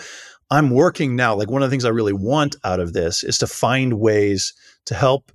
I'm 0.50 0.70
working 0.70 1.16
now. 1.16 1.34
Like 1.34 1.50
one 1.50 1.62
of 1.62 1.68
the 1.68 1.72
things 1.72 1.84
I 1.84 1.90
really 1.90 2.12
want 2.12 2.56
out 2.64 2.80
of 2.80 2.92
this 2.92 3.22
is 3.22 3.38
to 3.38 3.46
find 3.46 4.00
ways 4.00 4.54
to 4.86 4.94
help 4.94 5.32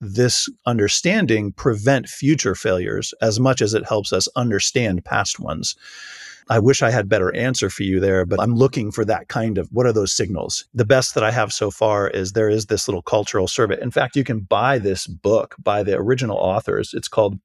this 0.00 0.48
understanding 0.66 1.52
prevent 1.52 2.08
future 2.08 2.54
failures 2.54 3.14
as 3.22 3.40
much 3.40 3.62
as 3.62 3.74
it 3.74 3.86
helps 3.86 4.12
us 4.12 4.28
understand 4.36 5.04
past 5.04 5.40
ones. 5.40 5.74
I 6.48 6.60
wish 6.60 6.80
I 6.80 6.90
had 6.90 7.08
better 7.08 7.34
answer 7.34 7.68
for 7.68 7.82
you 7.82 7.98
there, 7.98 8.24
but 8.24 8.40
I'm 8.40 8.54
looking 8.54 8.92
for 8.92 9.04
that 9.04 9.28
kind 9.28 9.58
of 9.58 9.68
what 9.72 9.84
are 9.84 9.92
those 9.92 10.12
signals? 10.12 10.64
The 10.74 10.84
best 10.84 11.14
that 11.14 11.24
I 11.24 11.32
have 11.32 11.52
so 11.52 11.72
far 11.72 12.08
is 12.08 12.32
there 12.32 12.48
is 12.48 12.66
this 12.66 12.86
little 12.86 13.02
cultural 13.02 13.48
survey. 13.48 13.80
In 13.80 13.90
fact, 13.90 14.14
you 14.14 14.22
can 14.22 14.40
buy 14.40 14.78
this 14.78 15.08
book 15.08 15.56
by 15.62 15.82
the 15.82 15.96
original 15.96 16.36
authors. 16.36 16.94
It's 16.94 17.08
called 17.08 17.38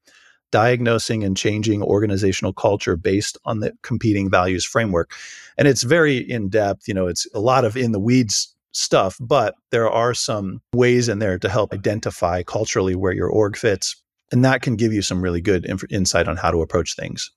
Diagnosing 0.52 1.24
and 1.24 1.36
Changing 1.36 1.82
Organizational 1.82 2.54
Culture 2.54 2.96
Based 2.96 3.40
on 3.44 3.60
the 3.60 3.74
Competing 3.82 4.30
Values 4.30 4.66
Framework. 4.66 5.12
And 5.58 5.68
it's 5.68 5.84
very 5.84 6.18
in 6.18 6.50
depth, 6.50 6.88
you 6.88 6.94
know, 6.94 7.08
it's 7.08 7.26
a 7.34 7.40
lot 7.40 7.66
of 7.66 7.76
in 7.76 7.94
the 7.94 8.00
weeds 8.00 8.56
stuff, 8.74 9.18
but 9.20 9.56
there 9.72 9.90
are 9.90 10.14
some 10.14 10.62
ways 10.74 11.10
in 11.10 11.20
there 11.20 11.40
to 11.40 11.50
help 11.50 11.74
identify 11.74 12.44
culturally 12.44 12.96
where 12.96 13.14
your 13.14 13.30
org 13.30 13.58
fits. 13.58 13.96
And 14.32 14.46
that 14.46 14.62
can 14.62 14.76
give 14.76 14.94
you 14.94 15.02
some 15.02 15.22
really 15.22 15.42
good 15.42 15.66
inf- 15.66 15.84
insight 15.90 16.28
on 16.28 16.38
how 16.38 16.52
to 16.52 16.62
approach 16.62 16.96
things. 16.96 17.32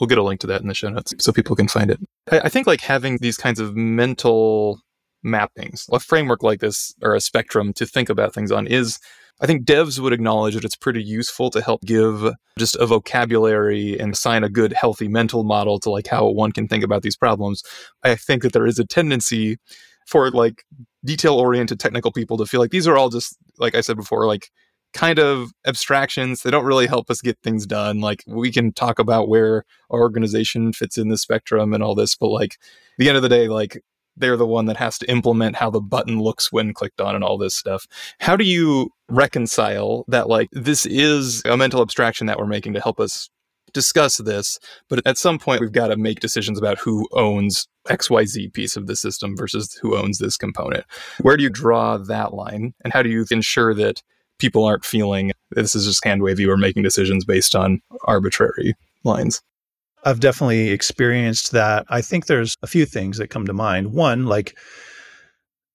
We'll 0.00 0.08
get 0.08 0.18
a 0.18 0.22
link 0.22 0.40
to 0.40 0.46
that 0.48 0.62
in 0.62 0.68
the 0.68 0.74
show 0.74 0.88
notes 0.88 1.12
so 1.18 1.32
people 1.32 1.54
can 1.54 1.68
find 1.68 1.90
it. 1.90 2.00
I, 2.30 2.40
I 2.40 2.48
think 2.48 2.66
like 2.66 2.80
having 2.80 3.18
these 3.18 3.36
kinds 3.36 3.60
of 3.60 3.76
mental 3.76 4.80
mappings, 5.24 5.86
a 5.92 6.00
framework 6.00 6.42
like 6.42 6.60
this 6.60 6.94
or 7.02 7.14
a 7.14 7.20
spectrum 7.20 7.72
to 7.74 7.86
think 7.86 8.08
about 8.08 8.34
things 8.34 8.50
on 8.50 8.66
is 8.66 8.98
I 9.42 9.46
think 9.46 9.64
devs 9.64 9.98
would 9.98 10.12
acknowledge 10.12 10.54
that 10.54 10.64
it's 10.64 10.76
pretty 10.76 11.02
useful 11.02 11.50
to 11.50 11.62
help 11.62 11.82
give 11.82 12.30
just 12.58 12.76
a 12.76 12.86
vocabulary 12.86 13.98
and 13.98 14.12
assign 14.12 14.44
a 14.44 14.50
good, 14.50 14.72
healthy 14.74 15.08
mental 15.08 15.44
model 15.44 15.78
to 15.80 15.90
like 15.90 16.06
how 16.06 16.28
one 16.28 16.52
can 16.52 16.68
think 16.68 16.84
about 16.84 17.02
these 17.02 17.16
problems. 17.16 17.62
I 18.02 18.16
think 18.16 18.42
that 18.42 18.52
there 18.52 18.66
is 18.66 18.78
a 18.78 18.84
tendency 18.84 19.56
for 20.06 20.30
like 20.30 20.64
detail 21.04 21.34
oriented 21.34 21.80
technical 21.80 22.12
people 22.12 22.36
to 22.36 22.44
feel 22.44 22.60
like 22.60 22.70
these 22.70 22.86
are 22.86 22.98
all 22.98 23.08
just 23.08 23.36
like 23.58 23.74
I 23.74 23.80
said 23.80 23.96
before, 23.96 24.26
like 24.26 24.50
kind 24.92 25.18
of 25.18 25.50
abstractions. 25.66 26.42
They 26.42 26.50
don't 26.50 26.64
really 26.64 26.86
help 26.86 27.10
us 27.10 27.20
get 27.20 27.38
things 27.42 27.66
done. 27.66 28.00
Like 28.00 28.24
we 28.26 28.50
can 28.50 28.72
talk 28.72 28.98
about 28.98 29.28
where 29.28 29.64
our 29.90 30.00
organization 30.00 30.72
fits 30.72 30.98
in 30.98 31.08
the 31.08 31.18
spectrum 31.18 31.72
and 31.72 31.82
all 31.82 31.94
this, 31.94 32.16
but 32.16 32.28
like 32.28 32.56
the 32.98 33.08
end 33.08 33.16
of 33.16 33.22
the 33.22 33.28
day, 33.28 33.48
like 33.48 33.82
they're 34.16 34.36
the 34.36 34.46
one 34.46 34.66
that 34.66 34.76
has 34.76 34.98
to 34.98 35.10
implement 35.10 35.56
how 35.56 35.70
the 35.70 35.80
button 35.80 36.20
looks 36.20 36.52
when 36.52 36.74
clicked 36.74 37.00
on 37.00 37.14
and 37.14 37.24
all 37.24 37.38
this 37.38 37.54
stuff. 37.54 37.86
How 38.20 38.36
do 38.36 38.44
you 38.44 38.90
reconcile 39.08 40.04
that 40.08 40.28
like 40.28 40.48
this 40.52 40.86
is 40.86 41.42
a 41.44 41.56
mental 41.56 41.82
abstraction 41.82 42.26
that 42.26 42.38
we're 42.38 42.46
making 42.46 42.74
to 42.74 42.80
help 42.80 43.00
us 43.00 43.30
discuss 43.72 44.16
this, 44.18 44.58
but 44.88 45.00
at 45.06 45.16
some 45.16 45.38
point 45.38 45.60
we've 45.60 45.72
got 45.72 45.88
to 45.88 45.96
make 45.96 46.20
decisions 46.20 46.58
about 46.58 46.78
who 46.78 47.06
owns 47.12 47.68
XYZ 47.88 48.52
piece 48.52 48.76
of 48.76 48.86
the 48.86 48.96
system 48.96 49.36
versus 49.36 49.78
who 49.80 49.96
owns 49.96 50.18
this 50.18 50.36
component. 50.36 50.84
Where 51.20 51.36
do 51.36 51.42
you 51.42 51.50
draw 51.50 51.96
that 51.96 52.34
line? 52.34 52.74
And 52.82 52.92
how 52.92 53.02
do 53.02 53.08
you 53.08 53.24
ensure 53.30 53.74
that 53.74 54.02
people 54.40 54.64
aren't 54.64 54.84
feeling 54.84 55.32
this 55.50 55.74
is 55.74 55.86
just 55.86 56.04
hand 56.04 56.22
wavy 56.22 56.46
or 56.46 56.56
making 56.56 56.82
decisions 56.82 57.24
based 57.24 57.54
on 57.54 57.80
arbitrary 58.04 58.74
lines? 59.04 59.40
I've 60.04 60.20
definitely 60.20 60.70
experienced 60.70 61.52
that. 61.52 61.84
I 61.88 62.00
think 62.00 62.26
there's 62.26 62.56
a 62.62 62.66
few 62.66 62.86
things 62.86 63.18
that 63.18 63.28
come 63.28 63.46
to 63.46 63.52
mind. 63.52 63.92
One, 63.92 64.24
like 64.26 64.56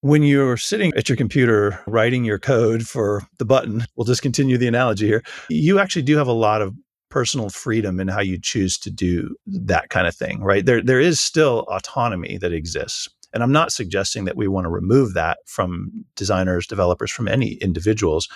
when 0.02 0.24
you're 0.24 0.58
sitting 0.58 0.94
at 0.96 1.10
your 1.10 1.16
computer 1.16 1.80
writing 1.88 2.26
your 2.26 2.40
code 2.40 2.88
for 2.88 3.24
the 3.38 3.46
button, 3.46 3.86
we'll 3.96 4.06
just 4.06 4.22
continue 4.22 4.58
the 4.58 4.68
analogy 4.68 5.08
here. 5.08 5.24
You 5.50 5.80
actually 5.80 6.04
do 6.04 6.18
have 6.18 6.28
a 6.28 6.34
lot 6.34 6.62
of 6.62 6.74
personal 7.10 7.50
freedom 7.50 8.00
in 8.00 8.08
how 8.08 8.20
you 8.20 8.38
choose 8.40 8.78
to 8.80 8.92
do 8.92 9.36
that 9.46 9.90
kind 9.90 10.06
of 10.06 10.16
thing, 10.16 10.42
right? 10.44 10.66
There, 10.66 10.82
there 10.82 11.00
is 11.00 11.20
still 11.20 11.60
autonomy 11.70 12.38
that 12.40 12.52
exists. 12.52 13.08
And 13.36 13.44
I'm 13.44 13.52
not 13.52 13.74
suggesting 13.74 14.24
that 14.26 14.38
we 14.38 14.48
want 14.48 14.66
to 14.66 14.70
remove 14.70 15.14
that 15.14 15.40
from 15.46 15.92
designers, 16.16 16.66
developers, 16.66 17.12
from 17.12 17.28
any 17.28 17.56
individuals. 17.56 18.30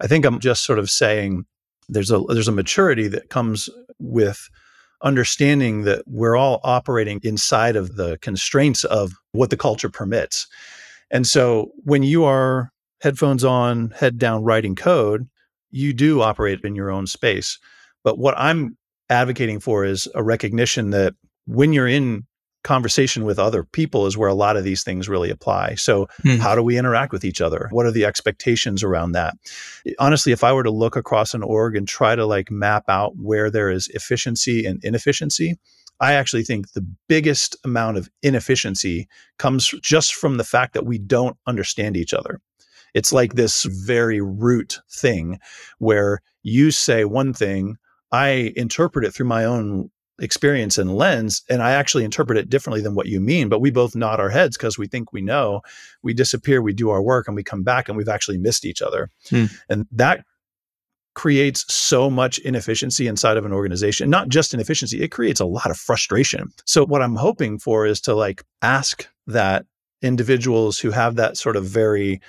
I 0.00 0.08
think 0.08 0.26
I'm 0.26 0.40
just 0.40 0.64
sort 0.64 0.80
of 0.80 0.90
saying 0.90 1.46
there's 1.88 2.10
a 2.10 2.18
there's 2.28 2.48
a 2.48 2.52
maturity 2.52 3.06
that 3.08 3.30
comes 3.30 3.70
with 4.00 4.50
understanding 5.02 5.82
that 5.82 6.02
we're 6.06 6.36
all 6.36 6.60
operating 6.64 7.20
inside 7.22 7.76
of 7.76 7.96
the 7.96 8.18
constraints 8.18 8.82
of 8.84 9.12
what 9.32 9.50
the 9.50 9.56
culture 9.56 9.90
permits. 9.90 10.48
And 11.10 11.26
so 11.26 11.70
when 11.84 12.02
you 12.02 12.24
are 12.24 12.72
headphones 13.02 13.44
on, 13.44 13.90
head 13.90 14.18
down 14.18 14.42
writing 14.42 14.74
code, 14.74 15.28
you 15.70 15.92
do 15.92 16.20
operate 16.20 16.60
in 16.64 16.74
your 16.74 16.90
own 16.90 17.06
space. 17.06 17.58
But 18.02 18.18
what 18.18 18.34
I'm 18.36 18.76
advocating 19.08 19.60
for 19.60 19.84
is 19.84 20.08
a 20.16 20.24
recognition 20.24 20.90
that 20.90 21.14
when 21.46 21.72
you're 21.72 21.86
in 21.86 22.26
conversation 22.66 23.24
with 23.24 23.38
other 23.38 23.62
people 23.62 24.06
is 24.06 24.18
where 24.18 24.28
a 24.28 24.34
lot 24.34 24.56
of 24.56 24.64
these 24.64 24.82
things 24.82 25.08
really 25.08 25.30
apply. 25.30 25.76
So, 25.76 26.08
hmm. 26.22 26.36
how 26.36 26.56
do 26.56 26.62
we 26.62 26.76
interact 26.76 27.12
with 27.12 27.24
each 27.24 27.40
other? 27.40 27.68
What 27.70 27.86
are 27.86 27.92
the 27.92 28.04
expectations 28.04 28.82
around 28.82 29.12
that? 29.12 29.34
Honestly, 30.00 30.32
if 30.32 30.42
I 30.42 30.52
were 30.52 30.64
to 30.64 30.70
look 30.70 30.96
across 30.96 31.32
an 31.32 31.44
org 31.44 31.76
and 31.76 31.86
try 31.86 32.16
to 32.16 32.26
like 32.26 32.50
map 32.50 32.84
out 32.88 33.12
where 33.16 33.50
there 33.50 33.70
is 33.70 33.86
efficiency 33.88 34.66
and 34.66 34.82
inefficiency, 34.82 35.56
I 36.00 36.14
actually 36.14 36.42
think 36.42 36.72
the 36.72 36.86
biggest 37.08 37.56
amount 37.64 37.98
of 37.98 38.10
inefficiency 38.22 39.08
comes 39.38 39.72
just 39.80 40.16
from 40.16 40.36
the 40.36 40.44
fact 40.44 40.74
that 40.74 40.84
we 40.84 40.98
don't 40.98 41.36
understand 41.46 41.96
each 41.96 42.12
other. 42.12 42.40
It's 42.94 43.12
like 43.12 43.34
this 43.34 43.62
very 43.62 44.20
root 44.20 44.80
thing 44.90 45.38
where 45.78 46.20
you 46.42 46.72
say 46.72 47.04
one 47.04 47.32
thing, 47.32 47.76
I 48.10 48.52
interpret 48.56 49.04
it 49.04 49.12
through 49.12 49.26
my 49.26 49.44
own 49.44 49.90
experience 50.18 50.78
and 50.78 50.96
lens 50.96 51.42
and 51.50 51.62
i 51.62 51.72
actually 51.72 52.04
interpret 52.04 52.38
it 52.38 52.48
differently 52.48 52.80
than 52.80 52.94
what 52.94 53.06
you 53.06 53.20
mean 53.20 53.48
but 53.48 53.60
we 53.60 53.70
both 53.70 53.94
nod 53.94 54.18
our 54.18 54.30
heads 54.30 54.56
because 54.56 54.78
we 54.78 54.86
think 54.86 55.12
we 55.12 55.20
know. 55.20 55.60
We 56.02 56.14
disappear 56.14 56.62
we 56.62 56.72
do 56.72 56.90
our 56.90 57.02
work 57.02 57.26
and 57.26 57.36
we 57.36 57.42
come 57.42 57.62
back 57.62 57.88
and 57.88 57.96
we've 57.96 58.08
actually 58.08 58.38
missed 58.38 58.64
each 58.64 58.82
other. 58.82 59.10
Hmm. 59.28 59.46
and 59.68 59.86
that 59.92 60.24
creates 61.14 61.64
so 61.72 62.10
much 62.10 62.38
inefficiency 62.38 63.06
inside 63.06 63.38
of 63.38 63.46
an 63.46 63.52
organization 63.52 64.10
not 64.10 64.28
just 64.28 64.52
inefficiency 64.52 65.02
it 65.02 65.08
creates 65.08 65.40
a 65.40 65.46
lot 65.46 65.70
of 65.70 65.76
frustration. 65.76 66.48
So 66.64 66.84
what 66.84 67.02
i'm 67.02 67.16
hoping 67.16 67.58
for 67.58 67.86
is 67.86 68.00
to 68.02 68.14
like 68.14 68.44
ask 68.62 69.08
that 69.26 69.66
individuals 70.02 70.78
who 70.78 70.90
have 70.90 71.16
that 71.16 71.36
sort 71.36 71.56
of 71.56 71.64
very 71.64 72.20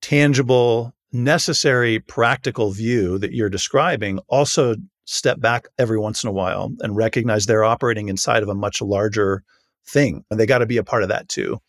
tangible 0.00 0.94
necessary 1.12 2.00
practical 2.00 2.70
view 2.70 3.18
that 3.18 3.32
you're 3.34 3.50
describing 3.50 4.18
also 4.28 4.74
step 5.04 5.40
back 5.40 5.66
every 5.78 5.98
once 5.98 6.22
in 6.22 6.28
a 6.28 6.32
while 6.32 6.72
and 6.80 6.96
recognize 6.96 7.46
they're 7.46 7.64
operating 7.64 8.08
inside 8.08 8.42
of 8.42 8.48
a 8.48 8.54
much 8.54 8.80
larger 8.80 9.42
thing 9.86 10.24
and 10.30 10.38
they 10.38 10.46
got 10.46 10.58
to 10.58 10.66
be 10.66 10.76
a 10.76 10.84
part 10.84 11.02
of 11.02 11.08
that 11.08 11.28
too. 11.28 11.60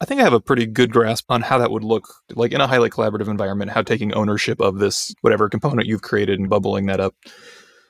I 0.00 0.06
think 0.06 0.20
i 0.20 0.24
have 0.24 0.32
a 0.32 0.40
pretty 0.40 0.64
good 0.66 0.92
grasp 0.92 1.26
on 1.28 1.42
how 1.42 1.58
that 1.58 1.70
would 1.70 1.84
look 1.84 2.14
like 2.34 2.52
in 2.52 2.60
a 2.60 2.66
highly 2.66 2.88
collaborative 2.88 3.28
environment 3.28 3.70
how 3.70 3.82
taking 3.82 4.14
ownership 4.14 4.58
of 4.58 4.78
this 4.78 5.14
whatever 5.20 5.48
component 5.48 5.86
you've 5.86 6.00
created 6.00 6.38
and 6.38 6.48
bubbling 6.48 6.86
that 6.86 7.00
up 7.00 7.14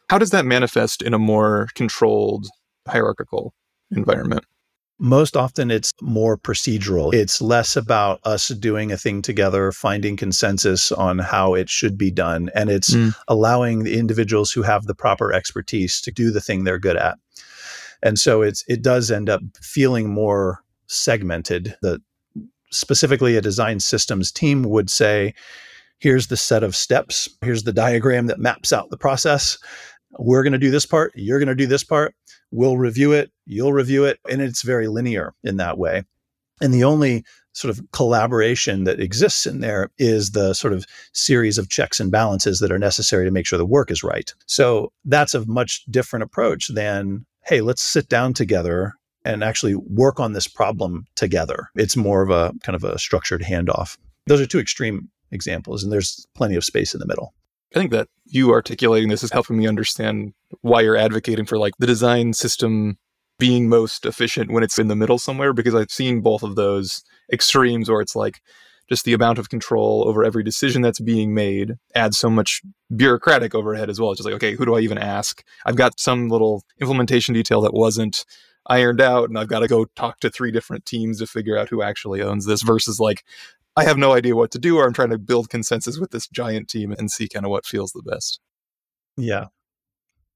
how 0.09 0.19
does 0.19 0.31
that 0.31 0.45
manifest 0.45 1.03
in 1.03 1.15
a 1.15 1.21
more 1.21 1.69
controlled 1.77 2.49
hierarchical 2.89 3.55
environment 3.93 4.45
most 5.01 5.35
often 5.37 5.71
it's 5.71 5.93
more 6.03 6.37
procedural. 6.37 7.13
It's 7.15 7.41
less 7.41 7.75
about 7.75 8.21
us 8.25 8.49
doing 8.49 8.93
a 8.93 8.99
thing 8.99 9.23
together, 9.23 9.73
finding 9.73 10.17
consensus 10.17 10.93
on 10.93 11.19
how 11.19 11.55
it 11.55 11.71
should 11.71 11.97
be 11.97 12.11
done. 12.11 12.51
And 12.55 12.71
it's 12.71 12.95
mm. 12.95 13.15
allowing 13.27 13.83
the 13.83 13.99
individuals 13.99 14.53
who 14.53 14.63
have 14.63 14.85
the 14.85 14.95
proper 14.95 15.33
expertise 15.33 16.03
to 16.03 16.13
do 16.13 16.31
the 16.31 16.41
thing 16.41 16.65
they're 16.65 16.79
good 16.79 16.97
at. 16.97 17.19
And 18.03 18.19
so 18.19 18.43
it's 18.43 18.63
it 18.69 18.83
does 18.83 19.11
end 19.11 19.31
up 19.31 19.41
feeling 19.61 20.11
more 20.11 20.63
segmented. 20.87 21.77
The 21.81 22.01
specifically 22.71 23.37
a 23.37 23.41
design 23.41 23.81
systems 23.81 24.31
team 24.31 24.65
would 24.65 24.91
say, 24.91 25.35
here's 25.99 26.29
the 26.29 26.37
set 26.37 26.63
of 26.63 26.77
steps, 26.77 27.29
here's 27.43 27.65
the 27.65 27.73
diagram 27.73 28.27
that 28.27 28.39
maps 28.39 28.73
out 28.73 28.91
the 28.91 28.97
process 28.97 29.59
we're 30.19 30.43
going 30.43 30.53
to 30.53 30.59
do 30.59 30.71
this 30.71 30.87
part, 30.87 31.13
you're 31.15 31.39
going 31.39 31.49
to 31.49 31.55
do 31.55 31.67
this 31.67 31.85
part, 31.85 32.15
we'll 32.51 32.77
review 32.77 33.13
it, 33.13 33.31
you'll 33.47 33.73
review 33.73 34.05
it. 34.05 34.19
And 34.29 34.41
it's 34.41 34.63
very 34.63 34.89
linear 34.89 35.35
in 35.45 35.57
that 35.59 35.79
way. 35.79 36.05
And 36.61 36.75
the 36.75 36.85
only 36.85 37.25
sort 37.53 37.77
of 37.77 37.85
collaboration 37.93 38.85
that 38.85 39.01
exists 39.01 39.47
in 39.47 39.61
there 39.61 39.91
is 39.99 40.33
the 40.33 40.55
sort 40.55 40.73
of 40.73 40.87
series 41.13 41.59
of 41.59 41.69
checks 41.69 41.99
and 41.99 42.11
balances 42.11 42.61
that 42.61 42.71
are 42.71 42.79
necessary 42.79 43.25
to 43.25 43.31
make 43.31 43.47
sure 43.47 43.59
the 43.59 43.67
work 43.67 43.91
is 43.91 44.05
right. 44.05 44.33
So 44.47 44.93
that's 45.05 45.35
a 45.35 45.47
much 45.47 45.85
different 45.91 46.23
approach 46.23 46.69
than, 46.69 47.27
hey, 47.45 47.61
let's 47.61 47.83
sit 47.83 48.09
down 48.09 48.35
together 48.35 48.95
and 49.25 49.43
actually 49.43 49.75
work 49.75 50.21
on 50.21 50.33
this 50.33 50.47
problem 50.47 51.07
together. 51.15 51.69
It's 51.75 51.97
more 51.97 52.23
of 52.23 52.31
a 52.31 52.53
kind 52.63 52.77
of 52.77 52.85
a 52.85 52.99
structured 52.99 53.43
handoff. 53.43 53.99
Those 54.27 54.41
are 54.41 54.47
two 54.47 54.61
extreme 54.61 55.09
examples, 55.33 55.83
and 55.83 55.93
there's 55.93 56.27
plenty 56.35 56.55
of 56.55 56.65
space 56.65 56.95
in 56.95 57.01
the 57.01 57.07
middle. 57.07 57.35
I 57.75 57.79
think 57.79 57.93
that 57.93 58.09
you 58.27 58.53
articulating 58.53 59.09
this 59.09 59.23
is 59.23 59.33
helping 59.33 59.57
me 59.57 59.67
understand 59.67 60.33
why 60.61 60.81
you're 60.81 60.97
advocating 60.97 61.47
for 61.47 61.59
like 61.59 61.75
the 61.79 61.87
design 61.87 62.33
system 62.33 62.99
being 63.39 63.69
most 63.69 64.05
efficient 64.05 64.51
when 64.51 64.63
it's 64.63 64.79
in 64.79 64.89
the 64.89 64.97
middle 64.97 65.19
somewhere 65.19 65.53
because 65.53 65.75
I've 65.75 65.91
seen 65.91 66.21
both 66.21 66.43
of 66.43 66.57
those 66.57 67.03
extremes 67.33 67.89
where 67.89 68.01
it's 68.01 68.15
like 68.15 68.41
just 68.89 69.05
the 69.05 69.15
amount 69.15 69.39
of 69.39 69.49
control 69.49 70.05
over 70.07 70.25
every 70.25 70.43
decision 70.43 70.83
that's 70.83 71.01
being 71.01 71.33
made 71.33 71.75
adds 71.95 72.19
so 72.19 72.29
much 72.29 72.61
bureaucratic 72.95 73.55
overhead 73.55 73.89
as 73.89 74.01
well. 74.01 74.11
It's 74.11 74.19
just 74.19 74.27
like, 74.27 74.35
okay, 74.35 74.55
who 74.55 74.67
do 74.67 74.75
I 74.75 74.81
even 74.81 74.99
ask? 74.99 75.45
I've 75.65 75.77
got 75.77 75.99
some 76.01 76.29
little 76.29 76.65
implementation 76.81 77.33
detail 77.33 77.61
that 77.63 77.73
wasn't 77.73 78.25
ironed 78.67 79.01
out 79.01 79.29
and 79.29 79.39
I've 79.39 79.49
got 79.49 79.61
to 79.61 79.69
go 79.69 79.87
talk 79.97 80.21
to 80.21 80.31
three 80.31 80.51
different 80.51 80.85
teams 80.85 81.19
to 81.19 81.27
figure 81.27 81.57
out 81.57 81.69
who 81.69 81.83
actually 81.83 82.21
owns 82.21 82.47
this 82.47 82.63
versus 82.63 83.01
like 83.01 83.25
I 83.81 83.85
have 83.85 83.97
no 83.97 84.13
idea 84.13 84.37
what 84.37 84.51
to 84.51 84.59
do 84.59 84.77
or 84.77 84.87
I'm 84.87 84.93
trying 84.93 85.09
to 85.09 85.19
build 85.19 85.49
consensus 85.49 85.99
with 85.99 86.11
this 86.11 86.29
giant 86.29 86.69
team 86.69 86.93
and 86.93 87.11
see 87.11 87.29
kind 87.29 87.47
of 87.47 87.51
what 87.51 87.65
feels 87.65 87.93
the 87.93 88.03
best. 88.03 88.39
Yeah. 89.17 89.47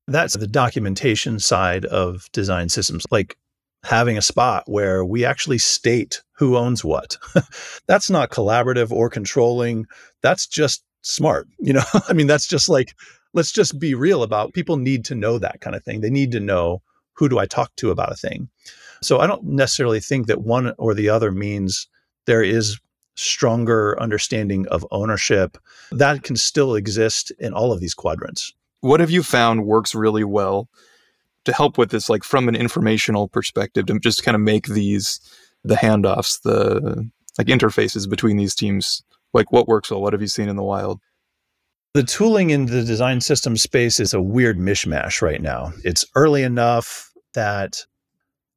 That's 0.08 0.34
the 0.34 0.46
documentation 0.46 1.38
side 1.38 1.84
of 1.84 2.24
design 2.32 2.70
systems, 2.70 3.04
like 3.10 3.36
having 3.82 4.16
a 4.16 4.22
spot 4.22 4.64
where 4.66 5.04
we 5.04 5.26
actually 5.26 5.58
state 5.58 6.22
who 6.32 6.56
owns 6.56 6.82
what. 6.82 7.18
that's 7.86 8.08
not 8.08 8.30
collaborative 8.30 8.90
or 8.90 9.10
controlling. 9.10 9.84
That's 10.22 10.46
just 10.46 10.82
smart. 11.02 11.46
You 11.58 11.74
know, 11.74 11.84
I 12.08 12.14
mean, 12.14 12.26
that's 12.26 12.46
just 12.46 12.70
like, 12.70 12.94
let's 13.34 13.52
just 13.52 13.78
be 13.78 13.94
real 13.94 14.22
about 14.22 14.54
people 14.54 14.78
need 14.78 15.04
to 15.04 15.14
know 15.14 15.38
that 15.38 15.60
kind 15.60 15.76
of 15.76 15.84
thing. 15.84 16.00
They 16.00 16.08
need 16.08 16.32
to 16.32 16.40
know 16.40 16.80
who 17.12 17.28
do 17.28 17.38
I 17.38 17.44
talk 17.44 17.76
to 17.76 17.90
about 17.90 18.10
a 18.10 18.16
thing. 18.16 18.48
So 19.02 19.18
I 19.18 19.26
don't 19.26 19.44
necessarily 19.44 20.00
think 20.00 20.28
that 20.28 20.40
one 20.40 20.72
or 20.78 20.94
the 20.94 21.10
other 21.10 21.30
means 21.30 21.88
there 22.24 22.42
is 22.42 22.80
stronger 23.16 24.00
understanding 24.00 24.66
of 24.68 24.86
ownership 24.90 25.58
that 25.92 26.22
can 26.22 26.36
still 26.36 26.74
exist 26.74 27.32
in 27.38 27.52
all 27.52 27.72
of 27.72 27.80
these 27.80 27.94
quadrants. 27.94 28.52
What 28.80 29.00
have 29.00 29.10
you 29.10 29.22
found 29.22 29.66
works 29.66 29.94
really 29.94 30.24
well 30.24 30.68
to 31.44 31.52
help 31.52 31.78
with 31.78 31.90
this 31.90 32.08
like 32.08 32.24
from 32.24 32.48
an 32.48 32.56
informational 32.56 33.28
perspective 33.28 33.86
to 33.86 33.98
just 33.98 34.24
kind 34.24 34.34
of 34.34 34.40
make 34.40 34.66
these 34.66 35.20
the 35.62 35.76
handoffs 35.76 36.42
the 36.42 37.08
like 37.38 37.46
interfaces 37.46 38.08
between 38.08 38.36
these 38.36 38.54
teams 38.54 39.02
like 39.32 39.52
what 39.52 39.68
works 39.68 39.90
well? 39.90 40.00
What 40.00 40.12
have 40.12 40.22
you 40.22 40.28
seen 40.28 40.48
in 40.48 40.56
the 40.56 40.62
wild? 40.62 41.00
The 41.94 42.02
tooling 42.02 42.50
in 42.50 42.66
the 42.66 42.82
design 42.82 43.20
system 43.20 43.56
space 43.56 44.00
is 44.00 44.12
a 44.12 44.22
weird 44.22 44.58
mishmash 44.58 45.22
right 45.22 45.40
now. 45.40 45.72
It's 45.84 46.04
early 46.16 46.42
enough 46.42 47.12
that 47.34 47.84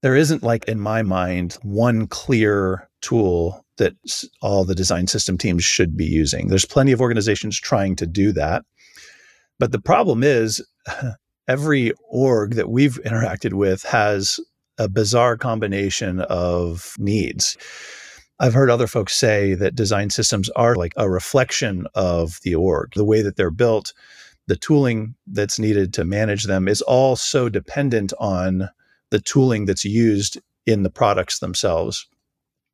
there 0.02 0.16
isn't 0.16 0.44
like 0.44 0.66
in 0.66 0.80
my 0.80 1.04
mind 1.04 1.58
one 1.62 2.08
clear 2.08 2.90
tool 3.02 3.64
that 3.78 3.94
all 4.42 4.66
the 4.66 4.76
design 4.76 5.08
system 5.08 5.38
teams 5.38 5.64
should 5.64 5.96
be 5.96 6.06
using 6.06 6.48
there's 6.48 6.66
plenty 6.66 6.92
of 6.92 7.02
organizations 7.02 7.60
trying 7.60 7.96
to 7.96 8.06
do 8.06 8.32
that 8.32 8.64
but 9.60 9.72
the 9.72 9.82
problem 9.82 10.24
is, 10.24 10.66
every 11.48 11.94
org 12.10 12.56
that 12.56 12.70
we've 12.70 13.00
interacted 13.06 13.54
with 13.54 13.84
has 13.84 14.40
a 14.78 14.90
bizarre 14.90 15.38
combination 15.38 16.20
of 16.22 16.94
needs. 17.00 17.58
I've 18.40 18.54
heard 18.54 18.70
other 18.70 18.86
folks 18.86 19.16
say 19.16 19.56
that 19.56 19.74
design 19.74 20.10
systems 20.10 20.50
are 20.52 20.76
like 20.76 20.94
a 20.98 21.10
reflection 21.10 21.88
of 21.96 22.40
the 22.44 22.54
org, 22.54 22.92
the 22.96 23.06
way 23.06 23.22
that 23.22 23.36
they're 23.36 23.50
built, 23.50 23.94
the 24.46 24.56
tooling 24.56 25.16
that's 25.26 25.58
needed 25.58 25.94
to 25.94 26.06
manage 26.06 26.44
them 26.44 26.68
is 26.68 26.82
all 26.82 27.16
so 27.16 27.50
dependent 27.50 28.14
on 28.20 28.70
the 29.10 29.20
tooling 29.20 29.66
that's 29.66 29.86
used 29.86 30.38
in 30.66 30.84
the 30.84 30.90
products 30.90 31.40
themselves. 31.40 32.08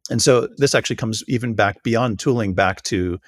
And 0.09 0.21
so 0.21 0.47
this 0.57 0.75
actually 0.75 0.97
comes 0.97 1.23
even 1.27 1.53
back 1.53 1.81
beyond 1.83 2.19
tooling 2.19 2.53
back 2.53 2.81
to 2.83 3.19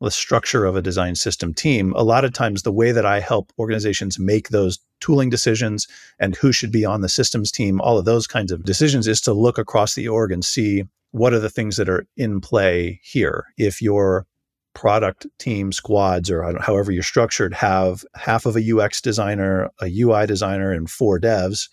the 0.00 0.10
structure 0.10 0.64
of 0.64 0.76
a 0.76 0.82
design 0.82 1.14
system 1.14 1.54
team, 1.54 1.92
a 1.96 2.04
lot 2.04 2.24
of 2.24 2.32
times 2.32 2.62
the 2.62 2.72
way 2.72 2.92
that 2.92 3.06
I 3.06 3.20
help 3.20 3.52
organizations 3.58 4.18
make 4.18 4.50
those 4.50 4.78
tooling 5.00 5.30
decisions 5.30 5.88
and 6.18 6.36
who 6.36 6.52
should 6.52 6.70
be 6.70 6.84
on 6.84 7.00
the 7.00 7.08
systems 7.08 7.50
team, 7.50 7.80
all 7.80 7.98
of 7.98 8.04
those 8.04 8.26
kinds 8.26 8.52
of 8.52 8.64
decisions 8.64 9.06
is 9.06 9.20
to 9.22 9.32
look 9.32 9.58
across 9.58 9.94
the 9.94 10.08
org 10.08 10.32
and 10.32 10.44
see 10.44 10.84
what 11.12 11.32
are 11.32 11.38
the 11.38 11.50
things 11.50 11.76
that 11.76 11.88
are 11.88 12.06
in 12.16 12.40
play 12.40 13.00
here. 13.02 13.46
If 13.56 13.80
your 13.80 14.26
product 14.74 15.26
team 15.38 15.72
squads 15.72 16.30
or 16.30 16.60
however 16.60 16.92
you're 16.92 17.02
structured 17.02 17.54
have 17.54 18.04
half 18.14 18.44
of 18.44 18.56
a 18.56 18.78
UX 18.78 19.00
designer, 19.00 19.70
a 19.80 19.90
UI 20.00 20.26
designer, 20.26 20.70
and 20.70 20.90
four 20.90 21.18
devs, 21.18 21.70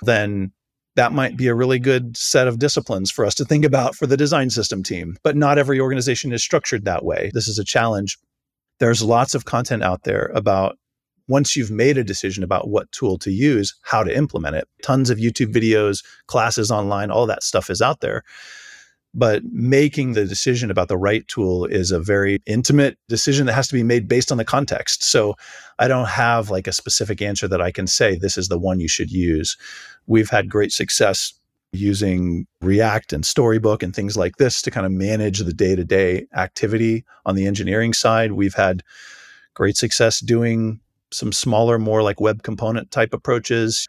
then 0.00 0.52
that 0.96 1.12
might 1.12 1.36
be 1.36 1.46
a 1.46 1.54
really 1.54 1.78
good 1.78 2.16
set 2.16 2.48
of 2.48 2.58
disciplines 2.58 3.10
for 3.10 3.24
us 3.24 3.34
to 3.36 3.44
think 3.44 3.64
about 3.64 3.94
for 3.94 4.06
the 4.06 4.16
design 4.16 4.50
system 4.50 4.82
team. 4.82 5.16
But 5.22 5.36
not 5.36 5.58
every 5.58 5.78
organization 5.78 6.32
is 6.32 6.42
structured 6.42 6.84
that 6.84 7.04
way. 7.04 7.30
This 7.34 7.48
is 7.48 7.58
a 7.58 7.64
challenge. 7.64 8.18
There's 8.80 9.02
lots 9.02 9.34
of 9.34 9.44
content 9.44 9.82
out 9.82 10.02
there 10.02 10.30
about 10.34 10.78
once 11.28 11.56
you've 11.56 11.70
made 11.70 11.98
a 11.98 12.04
decision 12.04 12.42
about 12.42 12.68
what 12.68 12.90
tool 12.92 13.18
to 13.18 13.30
use, 13.30 13.74
how 13.82 14.02
to 14.02 14.16
implement 14.16 14.56
it. 14.56 14.68
Tons 14.82 15.10
of 15.10 15.18
YouTube 15.18 15.52
videos, 15.52 16.04
classes 16.26 16.70
online, 16.70 17.10
all 17.10 17.26
that 17.26 17.42
stuff 17.42 17.68
is 17.68 17.82
out 17.82 18.00
there. 18.00 18.22
But 19.18 19.42
making 19.44 20.12
the 20.12 20.26
decision 20.26 20.70
about 20.70 20.88
the 20.88 20.98
right 20.98 21.26
tool 21.26 21.64
is 21.64 21.90
a 21.90 21.98
very 21.98 22.38
intimate 22.44 22.98
decision 23.08 23.46
that 23.46 23.54
has 23.54 23.66
to 23.68 23.74
be 23.74 23.82
made 23.82 24.08
based 24.08 24.30
on 24.30 24.36
the 24.36 24.44
context. 24.44 25.02
So 25.04 25.36
I 25.78 25.88
don't 25.88 26.08
have 26.08 26.50
like 26.50 26.66
a 26.66 26.72
specific 26.72 27.22
answer 27.22 27.48
that 27.48 27.62
I 27.62 27.72
can 27.72 27.86
say, 27.86 28.16
this 28.16 28.36
is 28.36 28.48
the 28.48 28.58
one 28.58 28.78
you 28.78 28.88
should 28.88 29.10
use. 29.10 29.56
We've 30.06 30.28
had 30.28 30.50
great 30.50 30.70
success 30.70 31.32
using 31.72 32.46
React 32.60 33.14
and 33.14 33.24
Storybook 33.24 33.82
and 33.82 33.96
things 33.96 34.18
like 34.18 34.36
this 34.36 34.60
to 34.62 34.70
kind 34.70 34.84
of 34.84 34.92
manage 34.92 35.38
the 35.38 35.52
day 35.52 35.74
to 35.74 35.84
day 35.84 36.26
activity 36.34 37.06
on 37.24 37.36
the 37.36 37.46
engineering 37.46 37.94
side. 37.94 38.32
We've 38.32 38.54
had 38.54 38.82
great 39.54 39.78
success 39.78 40.20
doing 40.20 40.78
some 41.10 41.32
smaller, 41.32 41.78
more 41.78 42.02
like 42.02 42.20
web 42.20 42.42
component 42.42 42.90
type 42.90 43.14
approaches. 43.14 43.88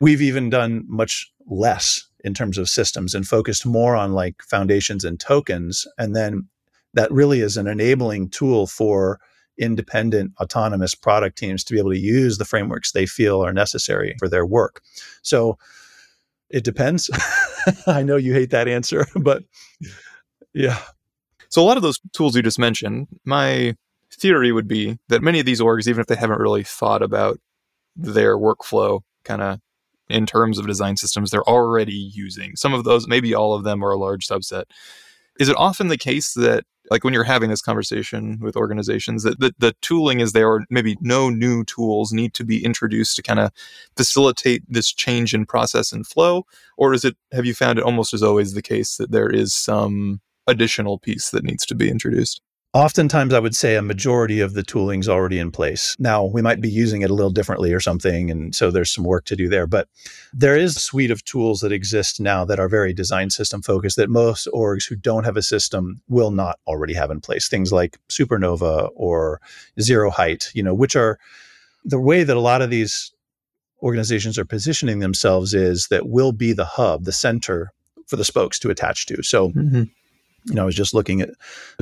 We've 0.00 0.22
even 0.22 0.48
done 0.48 0.84
much 0.86 1.32
less 1.46 2.06
in 2.24 2.34
terms 2.34 2.58
of 2.58 2.68
systems 2.68 3.14
and 3.14 3.26
focused 3.26 3.64
more 3.64 3.96
on 3.96 4.12
like 4.12 4.42
foundations 4.42 5.04
and 5.04 5.18
tokens. 5.18 5.86
And 5.98 6.14
then 6.14 6.48
that 6.94 7.10
really 7.12 7.40
is 7.40 7.56
an 7.56 7.66
enabling 7.66 8.30
tool 8.30 8.66
for 8.66 9.20
independent 9.58 10.32
autonomous 10.40 10.94
product 10.94 11.36
teams 11.36 11.62
to 11.64 11.72
be 11.72 11.78
able 11.78 11.90
to 11.90 11.98
use 11.98 12.38
the 12.38 12.44
frameworks 12.44 12.92
they 12.92 13.06
feel 13.06 13.44
are 13.44 13.52
necessary 13.52 14.16
for 14.18 14.28
their 14.28 14.46
work. 14.46 14.82
So 15.22 15.58
it 16.48 16.64
depends. 16.64 17.10
I 17.86 18.02
know 18.02 18.16
you 18.16 18.32
hate 18.32 18.50
that 18.50 18.68
answer, 18.68 19.06
but 19.14 19.44
yeah. 20.54 20.78
So 21.48 21.62
a 21.62 21.64
lot 21.64 21.76
of 21.76 21.82
those 21.82 22.00
tools 22.12 22.36
you 22.36 22.42
just 22.42 22.58
mentioned, 22.58 23.08
my 23.24 23.76
theory 24.12 24.52
would 24.52 24.68
be 24.68 24.98
that 25.08 25.22
many 25.22 25.40
of 25.40 25.46
these 25.46 25.60
orgs, 25.60 25.86
even 25.88 26.00
if 26.00 26.06
they 26.06 26.16
haven't 26.16 26.40
really 26.40 26.64
thought 26.64 27.02
about 27.02 27.38
their 27.96 28.36
workflow 28.36 29.00
kind 29.24 29.42
of 29.42 29.60
in 30.12 30.26
terms 30.26 30.58
of 30.58 30.66
design 30.66 30.96
systems 30.96 31.30
they're 31.30 31.48
already 31.48 31.92
using. 31.94 32.56
Some 32.56 32.74
of 32.74 32.84
those, 32.84 33.06
maybe 33.06 33.34
all 33.34 33.54
of 33.54 33.64
them, 33.64 33.84
are 33.84 33.92
a 33.92 33.98
large 33.98 34.26
subset. 34.26 34.64
Is 35.38 35.48
it 35.48 35.56
often 35.56 35.88
the 35.88 35.96
case 35.96 36.34
that, 36.34 36.64
like 36.90 37.04
when 37.04 37.14
you're 37.14 37.24
having 37.24 37.50
this 37.50 37.62
conversation 37.62 38.38
with 38.40 38.56
organizations, 38.56 39.22
that 39.22 39.38
the, 39.40 39.54
the 39.58 39.74
tooling 39.80 40.20
is 40.20 40.32
there, 40.32 40.48
or 40.48 40.64
maybe 40.70 40.96
no 41.00 41.30
new 41.30 41.64
tools 41.64 42.12
need 42.12 42.34
to 42.34 42.44
be 42.44 42.64
introduced 42.64 43.16
to 43.16 43.22
kind 43.22 43.38
of 43.38 43.52
facilitate 43.96 44.62
this 44.68 44.92
change 44.92 45.32
in 45.32 45.46
process 45.46 45.92
and 45.92 46.06
flow? 46.06 46.44
Or 46.76 46.92
is 46.92 47.04
it, 47.04 47.16
have 47.32 47.46
you 47.46 47.54
found 47.54 47.78
it 47.78 47.84
almost 47.84 48.12
as 48.12 48.22
always 48.22 48.54
the 48.54 48.62
case 48.62 48.96
that 48.96 49.12
there 49.12 49.30
is 49.30 49.54
some 49.54 50.20
additional 50.46 50.98
piece 50.98 51.30
that 51.30 51.44
needs 51.44 51.64
to 51.66 51.74
be 51.74 51.88
introduced? 51.88 52.42
Oftentimes, 52.72 53.34
I 53.34 53.40
would 53.40 53.56
say 53.56 53.74
a 53.74 53.82
majority 53.82 54.38
of 54.38 54.54
the 54.54 54.62
tooling's 54.62 55.08
already 55.08 55.40
in 55.40 55.50
place. 55.50 55.96
Now, 55.98 56.24
we 56.24 56.40
might 56.40 56.60
be 56.60 56.70
using 56.70 57.02
it 57.02 57.10
a 57.10 57.14
little 57.14 57.32
differently 57.32 57.72
or 57.72 57.80
something, 57.80 58.30
and 58.30 58.54
so 58.54 58.70
there's 58.70 58.92
some 58.92 59.02
work 59.02 59.24
to 59.24 59.34
do 59.34 59.48
there. 59.48 59.66
But 59.66 59.88
there 60.32 60.56
is 60.56 60.76
a 60.76 60.80
suite 60.80 61.10
of 61.10 61.24
tools 61.24 61.60
that 61.60 61.72
exist 61.72 62.20
now 62.20 62.44
that 62.44 62.60
are 62.60 62.68
very 62.68 62.92
design 62.92 63.30
system 63.30 63.60
focused 63.60 63.96
that 63.96 64.08
most 64.08 64.46
orgs 64.54 64.88
who 64.88 64.94
don't 64.94 65.24
have 65.24 65.36
a 65.36 65.42
system 65.42 66.00
will 66.08 66.30
not 66.30 66.60
already 66.68 66.94
have 66.94 67.10
in 67.10 67.20
place. 67.20 67.48
Things 67.48 67.72
like 67.72 67.98
Supernova 68.08 68.90
or 68.94 69.40
Zeroheight, 69.80 70.54
you 70.54 70.62
know, 70.62 70.74
which 70.74 70.94
are 70.94 71.18
the 71.84 72.00
way 72.00 72.22
that 72.22 72.36
a 72.36 72.40
lot 72.40 72.62
of 72.62 72.70
these 72.70 73.12
organizations 73.82 74.38
are 74.38 74.44
positioning 74.44 75.00
themselves 75.00 75.54
is 75.54 75.88
that 75.88 76.08
will 76.08 76.30
be 76.30 76.52
the 76.52 76.66
hub, 76.66 77.02
the 77.02 77.12
center 77.12 77.72
for 78.06 78.14
the 78.14 78.24
spokes 78.24 78.60
to 78.60 78.70
attach 78.70 79.06
to. 79.06 79.24
So 79.24 79.48
mm-hmm 79.48 79.82
you 80.44 80.54
know, 80.54 80.62
I 80.62 80.64
was 80.66 80.74
just 80.74 80.94
looking 80.94 81.20
at 81.20 81.30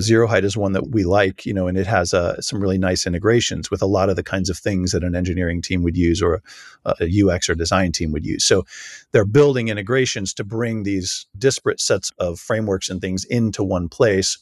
Zeroheight 0.00 0.44
is 0.44 0.56
one 0.56 0.72
that 0.72 0.90
we 0.90 1.04
like, 1.04 1.46
you 1.46 1.54
know, 1.54 1.68
and 1.68 1.78
it 1.78 1.86
has 1.86 2.12
uh, 2.12 2.40
some 2.40 2.60
really 2.60 2.78
nice 2.78 3.06
integrations 3.06 3.70
with 3.70 3.82
a 3.82 3.86
lot 3.86 4.10
of 4.10 4.16
the 4.16 4.22
kinds 4.22 4.50
of 4.50 4.58
things 4.58 4.92
that 4.92 5.04
an 5.04 5.14
engineering 5.14 5.62
team 5.62 5.82
would 5.82 5.96
use 5.96 6.20
or 6.20 6.42
a, 6.84 6.94
a 7.00 7.24
UX 7.24 7.48
or 7.48 7.54
design 7.54 7.92
team 7.92 8.12
would 8.12 8.26
use. 8.26 8.44
So 8.44 8.64
they're 9.12 9.24
building 9.24 9.68
integrations 9.68 10.34
to 10.34 10.44
bring 10.44 10.82
these 10.82 11.26
disparate 11.36 11.80
sets 11.80 12.10
of 12.18 12.40
frameworks 12.40 12.88
and 12.88 13.00
things 13.00 13.24
into 13.24 13.62
one 13.62 13.88
place. 13.88 14.38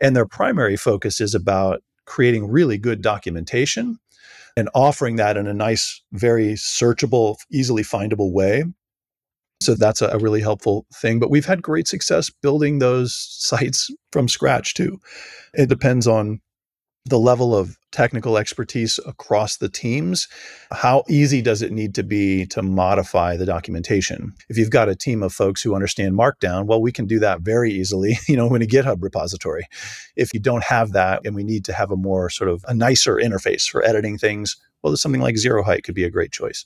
And 0.00 0.16
their 0.16 0.26
primary 0.26 0.76
focus 0.76 1.20
is 1.20 1.34
about 1.34 1.82
creating 2.06 2.48
really 2.48 2.78
good 2.78 3.02
documentation 3.02 3.98
and 4.56 4.70
offering 4.74 5.16
that 5.16 5.36
in 5.36 5.46
a 5.46 5.54
nice, 5.54 6.02
very 6.12 6.54
searchable, 6.54 7.36
easily 7.50 7.82
findable 7.82 8.32
way 8.32 8.64
so 9.60 9.74
that's 9.74 10.00
a 10.02 10.18
really 10.18 10.40
helpful 10.40 10.86
thing. 10.94 11.18
But 11.18 11.30
we've 11.30 11.46
had 11.46 11.62
great 11.62 11.88
success 11.88 12.30
building 12.30 12.78
those 12.78 13.14
sites 13.14 13.90
from 14.12 14.28
scratch 14.28 14.74
too. 14.74 15.00
It 15.54 15.68
depends 15.68 16.06
on 16.06 16.40
the 17.08 17.18
level 17.18 17.56
of 17.56 17.76
technical 17.90 18.36
expertise 18.36 19.00
across 19.06 19.56
the 19.56 19.68
teams. 19.68 20.28
How 20.70 21.04
easy 21.08 21.40
does 21.40 21.62
it 21.62 21.72
need 21.72 21.94
to 21.94 22.02
be 22.02 22.46
to 22.46 22.62
modify 22.62 23.36
the 23.36 23.46
documentation? 23.46 24.34
If 24.48 24.58
you've 24.58 24.70
got 24.70 24.90
a 24.90 24.94
team 24.94 25.22
of 25.22 25.32
folks 25.32 25.62
who 25.62 25.74
understand 25.74 26.14
Markdown, 26.14 26.66
well, 26.66 26.82
we 26.82 26.92
can 26.92 27.06
do 27.06 27.18
that 27.20 27.40
very 27.40 27.72
easily, 27.72 28.18
you 28.28 28.36
know, 28.36 28.54
in 28.54 28.62
a 28.62 28.66
GitHub 28.66 29.02
repository. 29.02 29.66
If 30.16 30.34
you 30.34 30.40
don't 30.40 30.64
have 30.64 30.92
that 30.92 31.22
and 31.24 31.34
we 31.34 31.44
need 31.44 31.64
to 31.64 31.72
have 31.72 31.90
a 31.90 31.96
more 31.96 32.28
sort 32.30 32.50
of 32.50 32.64
a 32.68 32.74
nicer 32.74 33.16
interface 33.16 33.68
for 33.68 33.82
editing 33.84 34.18
things, 34.18 34.56
well, 34.82 34.96
something 34.96 35.20
like 35.20 35.36
Zeroheight 35.36 35.82
could 35.84 35.94
be 35.94 36.04
a 36.04 36.10
great 36.10 36.30
choice. 36.30 36.64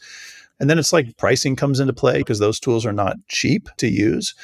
And 0.60 0.70
then 0.70 0.78
it's 0.78 0.92
like 0.92 1.16
pricing 1.16 1.56
comes 1.56 1.80
into 1.80 1.92
play 1.92 2.18
because 2.18 2.38
those 2.38 2.60
tools 2.60 2.86
are 2.86 2.92
not 2.92 3.16
cheap 3.28 3.68
to 3.78 3.88
use. 3.88 4.34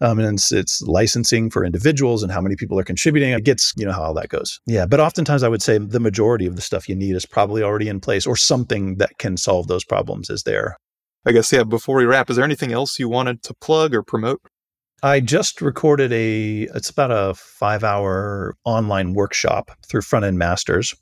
Um, 0.00 0.18
and 0.18 0.34
it's, 0.34 0.52
it's, 0.52 0.82
licensing 0.82 1.50
for 1.50 1.64
individuals 1.64 2.22
and 2.22 2.30
how 2.30 2.40
many 2.40 2.54
people 2.54 2.78
are 2.78 2.84
contributing. 2.84 3.30
It 3.32 3.44
gets, 3.44 3.72
you 3.76 3.86
know, 3.86 3.92
how 3.92 4.02
all 4.02 4.14
that 4.14 4.28
goes. 4.28 4.60
Yeah. 4.66 4.86
But 4.86 5.00
oftentimes 5.00 5.42
I 5.42 5.48
would 5.48 5.62
say 5.62 5.78
the 5.78 6.00
majority 6.00 6.46
of 6.46 6.56
the 6.56 6.62
stuff 6.62 6.88
you 6.88 6.94
need 6.94 7.14
is 7.14 7.24
probably 7.24 7.62
already 7.62 7.88
in 7.88 8.00
place 8.00 8.26
or 8.26 8.36
something 8.36 8.96
that 8.96 9.18
can 9.18 9.36
solve 9.36 9.68
those 9.68 9.84
problems 9.84 10.28
is 10.28 10.42
there. 10.42 10.76
I 11.26 11.32
guess, 11.32 11.50
yeah, 11.50 11.64
before 11.64 11.96
we 11.96 12.04
wrap, 12.04 12.30
is 12.30 12.36
there 12.36 12.44
anything 12.44 12.72
else 12.72 12.98
you 12.98 13.08
wanted 13.08 13.42
to 13.44 13.54
plug 13.54 13.94
or 13.94 14.02
promote? 14.02 14.40
I 15.02 15.20
just 15.20 15.60
recorded 15.60 16.12
a, 16.12 16.62
it's 16.74 16.88
about 16.88 17.10
a 17.10 17.34
five 17.34 17.84
hour 17.84 18.56
online 18.64 19.12
workshop 19.12 19.70
through 19.86 20.00
Frontend 20.00 20.36
Masters. 20.36 20.94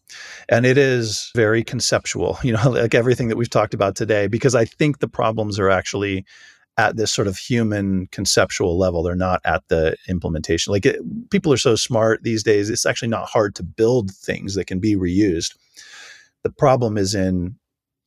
And 0.49 0.67
it 0.67 0.77
is 0.77 1.31
very 1.35 1.63
conceptual, 1.63 2.39
you 2.43 2.53
know, 2.53 2.71
like 2.71 2.95
everything 2.95 3.29
that 3.29 3.37
we've 3.37 3.51
talked 3.51 3.75
about 3.75 3.97
today, 3.97 4.27
because 4.27 4.55
I 4.55 4.65
think 4.65 4.99
the 4.99 5.09
problems 5.09 5.59
are 5.59 5.71
actually 5.71 6.25
at 6.77 6.97
this 6.97 7.13
sort 7.13 7.29
of 7.29 7.37
human 7.39 8.09
conceptual 8.11 8.77
level. 8.77 9.05
They're 9.05 9.15
not 9.15 9.41
at 9.45 9.63
the 9.69 9.97
implementation. 10.09 10.73
Like 10.73 10.87
it, 10.87 11.01
people 11.31 11.53
are 11.53 11.57
so 11.59 11.77
smart 11.77 12.25
these 12.25 12.43
days, 12.43 12.69
it's 12.69 12.87
actually 12.87 13.09
not 13.09 13.29
hard 13.29 13.55
to 13.57 13.63
build 13.63 14.11
things 14.11 14.57
that 14.57 14.67
can 14.67 14.81
be 14.81 14.97
reused. 14.97 15.57
The 16.43 16.51
problem 16.51 16.99
is 16.99 17.15
in 17.15 17.57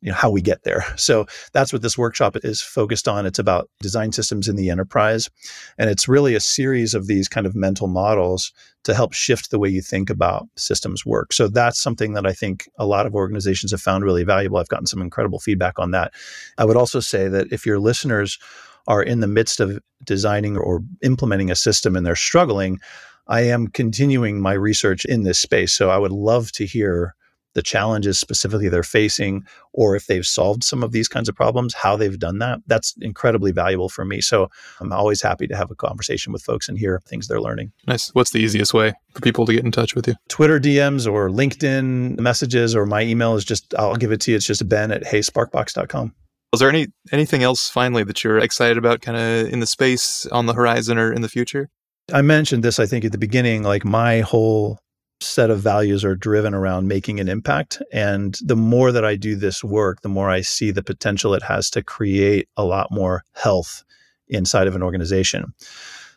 you 0.01 0.11
know 0.11 0.15
how 0.15 0.29
we 0.29 0.41
get 0.41 0.63
there. 0.63 0.85
So 0.95 1.25
that's 1.53 1.73
what 1.73 1.81
this 1.81 1.97
workshop 1.97 2.37
is 2.43 2.61
focused 2.61 3.07
on. 3.07 3.25
It's 3.25 3.39
about 3.39 3.69
design 3.79 4.11
systems 4.11 4.47
in 4.47 4.55
the 4.55 4.69
enterprise. 4.69 5.29
And 5.77 5.89
it's 5.89 6.07
really 6.07 6.35
a 6.35 6.39
series 6.39 6.93
of 6.93 7.07
these 7.07 7.27
kind 7.27 7.47
of 7.47 7.55
mental 7.55 7.87
models 7.87 8.51
to 8.83 8.93
help 8.93 9.13
shift 9.13 9.51
the 9.51 9.59
way 9.59 9.69
you 9.69 9.81
think 9.81 10.09
about 10.09 10.47
systems 10.55 11.05
work. 11.05 11.33
So 11.33 11.47
that's 11.47 11.81
something 11.81 12.13
that 12.13 12.25
i 12.25 12.33
think 12.33 12.69
a 12.77 12.85
lot 12.85 13.05
of 13.05 13.15
organizations 13.15 13.71
have 13.71 13.81
found 13.81 14.03
really 14.03 14.23
valuable. 14.23 14.57
I've 14.57 14.69
gotten 14.69 14.87
some 14.87 15.01
incredible 15.01 15.39
feedback 15.39 15.79
on 15.79 15.91
that. 15.91 16.13
I 16.57 16.65
would 16.65 16.77
also 16.77 16.99
say 16.99 17.27
that 17.27 17.51
if 17.51 17.65
your 17.65 17.79
listeners 17.79 18.39
are 18.87 19.03
in 19.03 19.19
the 19.19 19.27
midst 19.27 19.59
of 19.59 19.79
designing 20.03 20.57
or 20.57 20.81
implementing 21.01 21.51
a 21.51 21.55
system 21.55 21.95
and 21.95 22.05
they're 22.05 22.15
struggling 22.15 22.79
i 23.27 23.41
am 23.41 23.67
continuing 23.67 24.39
my 24.39 24.53
research 24.53 25.03
in 25.03 25.23
this 25.23 25.39
space. 25.39 25.73
So 25.73 25.89
i 25.89 25.97
would 25.97 26.13
love 26.13 26.51
to 26.53 26.65
hear 26.65 27.15
the 27.57 27.63
challenges 27.63 28.19
specifically 28.19 28.69
they're 28.69 28.83
facing, 28.83 29.43
or 29.73 29.95
if 29.95 30.05
they've 30.05 30.27
solved 30.27 30.63
some 30.63 30.83
of 30.83 30.91
these 30.91 31.07
kinds 31.07 31.27
of 31.27 31.33
problems, 31.33 31.73
how 31.73 31.97
they've 31.97 32.19
done 32.19 32.37
that. 32.37 32.59
That's 32.67 32.93
incredibly 33.01 33.51
valuable 33.51 33.89
for 33.89 34.05
me. 34.05 34.21
So 34.21 34.47
I'm 34.79 34.93
always 34.93 35.23
happy 35.23 35.47
to 35.47 35.55
have 35.55 35.71
a 35.71 35.75
conversation 35.75 36.31
with 36.31 36.43
folks 36.43 36.69
and 36.69 36.77
hear 36.77 37.01
things 37.07 37.27
they're 37.27 37.41
learning. 37.41 37.71
Nice. 37.87 38.09
What's 38.13 38.29
the 38.29 38.37
easiest 38.37 38.75
way 38.75 38.93
for 39.11 39.21
people 39.21 39.47
to 39.47 39.53
get 39.53 39.65
in 39.65 39.71
touch 39.71 39.95
with 39.95 40.07
you? 40.07 40.13
Twitter 40.29 40.59
DMs 40.59 41.11
or 41.11 41.31
LinkedIn 41.31 42.19
messages, 42.19 42.75
or 42.75 42.85
my 42.85 43.01
email 43.01 43.35
is 43.35 43.43
just, 43.43 43.73
I'll 43.73 43.95
give 43.95 44.11
it 44.11 44.21
to 44.21 44.31
you. 44.31 44.37
It's 44.37 44.45
just 44.45 44.69
ben 44.69 44.91
at 44.91 45.03
heysparkbox.com. 45.03 46.13
Is 46.53 46.59
there 46.59 46.69
any 46.69 46.87
anything 47.11 47.41
else 47.41 47.69
finally 47.69 48.03
that 48.03 48.23
you're 48.23 48.37
excited 48.37 48.77
about 48.77 49.01
kind 49.01 49.17
of 49.17 49.51
in 49.51 49.61
the 49.61 49.67
space 49.67 50.27
on 50.27 50.45
the 50.45 50.53
horizon 50.53 50.99
or 50.99 51.11
in 51.11 51.21
the 51.23 51.27
future? 51.27 51.69
I 52.13 52.21
mentioned 52.21 52.63
this, 52.63 52.79
I 52.79 52.85
think, 52.85 53.03
at 53.03 53.11
the 53.11 53.17
beginning. 53.17 53.63
Like 53.63 53.83
my 53.83 54.21
whole 54.21 54.79
set 55.19 55.49
of 55.49 55.59
values 55.59 56.05
are 56.05 56.15
driven 56.15 56.53
around 56.53 56.87
making 56.87 57.19
an 57.19 57.29
impact. 57.29 57.81
And 57.91 58.37
the 58.43 58.55
more 58.55 58.91
that 58.91 59.05
I 59.05 59.15
do 59.15 59.35
this 59.35 59.63
work, 59.63 60.01
the 60.01 60.09
more 60.09 60.29
I 60.29 60.41
see 60.41 60.71
the 60.71 60.83
potential 60.83 61.33
it 61.33 61.43
has 61.43 61.69
to 61.71 61.83
create 61.83 62.47
a 62.55 62.63
lot 62.63 62.91
more 62.91 63.23
health 63.33 63.83
inside 64.27 64.67
of 64.67 64.75
an 64.75 64.83
organization. 64.83 65.53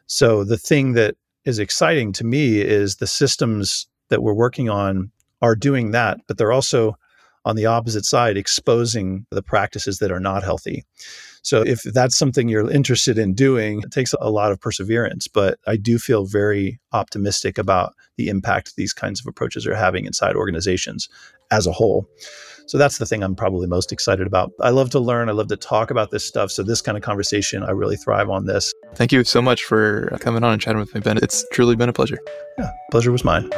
So 0.07 0.45
the 0.45 0.59
thing 0.59 0.93
that 0.95 1.17
is 1.45 1.59
exciting 1.59 2.13
to 2.15 2.25
me 2.25 2.61
is 2.61 2.97
the 2.97 3.07
systems 3.07 3.89
that 4.09 4.23
we're 4.23 4.35
working 4.35 4.69
on 4.69 5.11
are 5.41 5.57
doing 5.57 5.93
that, 5.93 6.19
but 6.27 6.37
they're 6.37 6.53
also 6.53 6.97
on 7.45 7.57
the 7.57 7.67
opposite 7.67 8.05
side 8.05 8.37
exposing 8.37 9.27
the 9.31 9.43
practices 9.43 9.99
that 9.99 10.13
are 10.13 10.21
not 10.21 10.43
healthy. 10.43 10.85
So 11.43 11.63
if 11.63 11.83
that's 11.83 12.17
something 12.17 12.49
you're 12.49 12.71
interested 12.71 13.19
in 13.19 13.35
doing, 13.35 13.81
it 13.83 13.93
takes 13.93 14.15
a 14.21 14.31
lot 14.31 14.53
of 14.53 14.61
perseverance, 14.61 15.27
but 15.29 15.59
I 15.67 15.77
do 15.77 15.99
feel 15.99 16.27
very 16.27 16.81
optimistic 16.93 17.59
about 17.59 17.95
the 18.17 18.29
impact 18.29 18.77
these 18.77 18.93
kinds 18.93 19.21
of 19.21 19.27
approaches 19.27 19.67
are 19.67 19.75
having 19.75 20.05
inside 20.05 20.37
organizations 20.37 21.09
as 21.51 21.67
a 21.67 21.73
whole. 21.73 22.07
So 22.67 22.79
that's 22.79 22.99
the 22.99 23.07
thing 23.07 23.25
I'm 23.25 23.35
probably 23.35 23.67
most 23.67 23.91
excited 23.91 24.27
about. 24.27 24.53
I 24.61 24.71
love 24.71 24.91
to 24.91 25.01
learn, 25.01 25.29
I 25.29 25.33
love 25.33 25.49
to 25.49 25.57
talk 25.57 25.91
about 25.91 26.13
this 26.13 26.25
stuff. 26.25 26.53
So 26.53 26.63
this 26.63 26.81
kind 26.81 26.97
of 26.97 27.03
conversation, 27.03 27.65
I 27.65 27.71
really 27.71 27.97
thrive 27.97 28.31
on 28.31 28.47
this. 28.47 28.73
Thank 28.95 29.11
you 29.11 29.25
so 29.25 29.43
much 29.43 29.65
for 29.65 30.17
coming 30.21 30.45
on 30.45 30.53
and 30.53 30.63
chatting 30.63 30.79
with 30.79 30.95
me, 30.95 31.01
Ben. 31.01 31.19
It's 31.19 31.45
truly 31.53 31.75
been 31.75 31.89
a 31.89 31.93
pleasure. 31.93 32.19
Yeah, 32.59 32.71
pleasure 32.93 33.11
was 33.11 33.25
mine. 33.25 33.51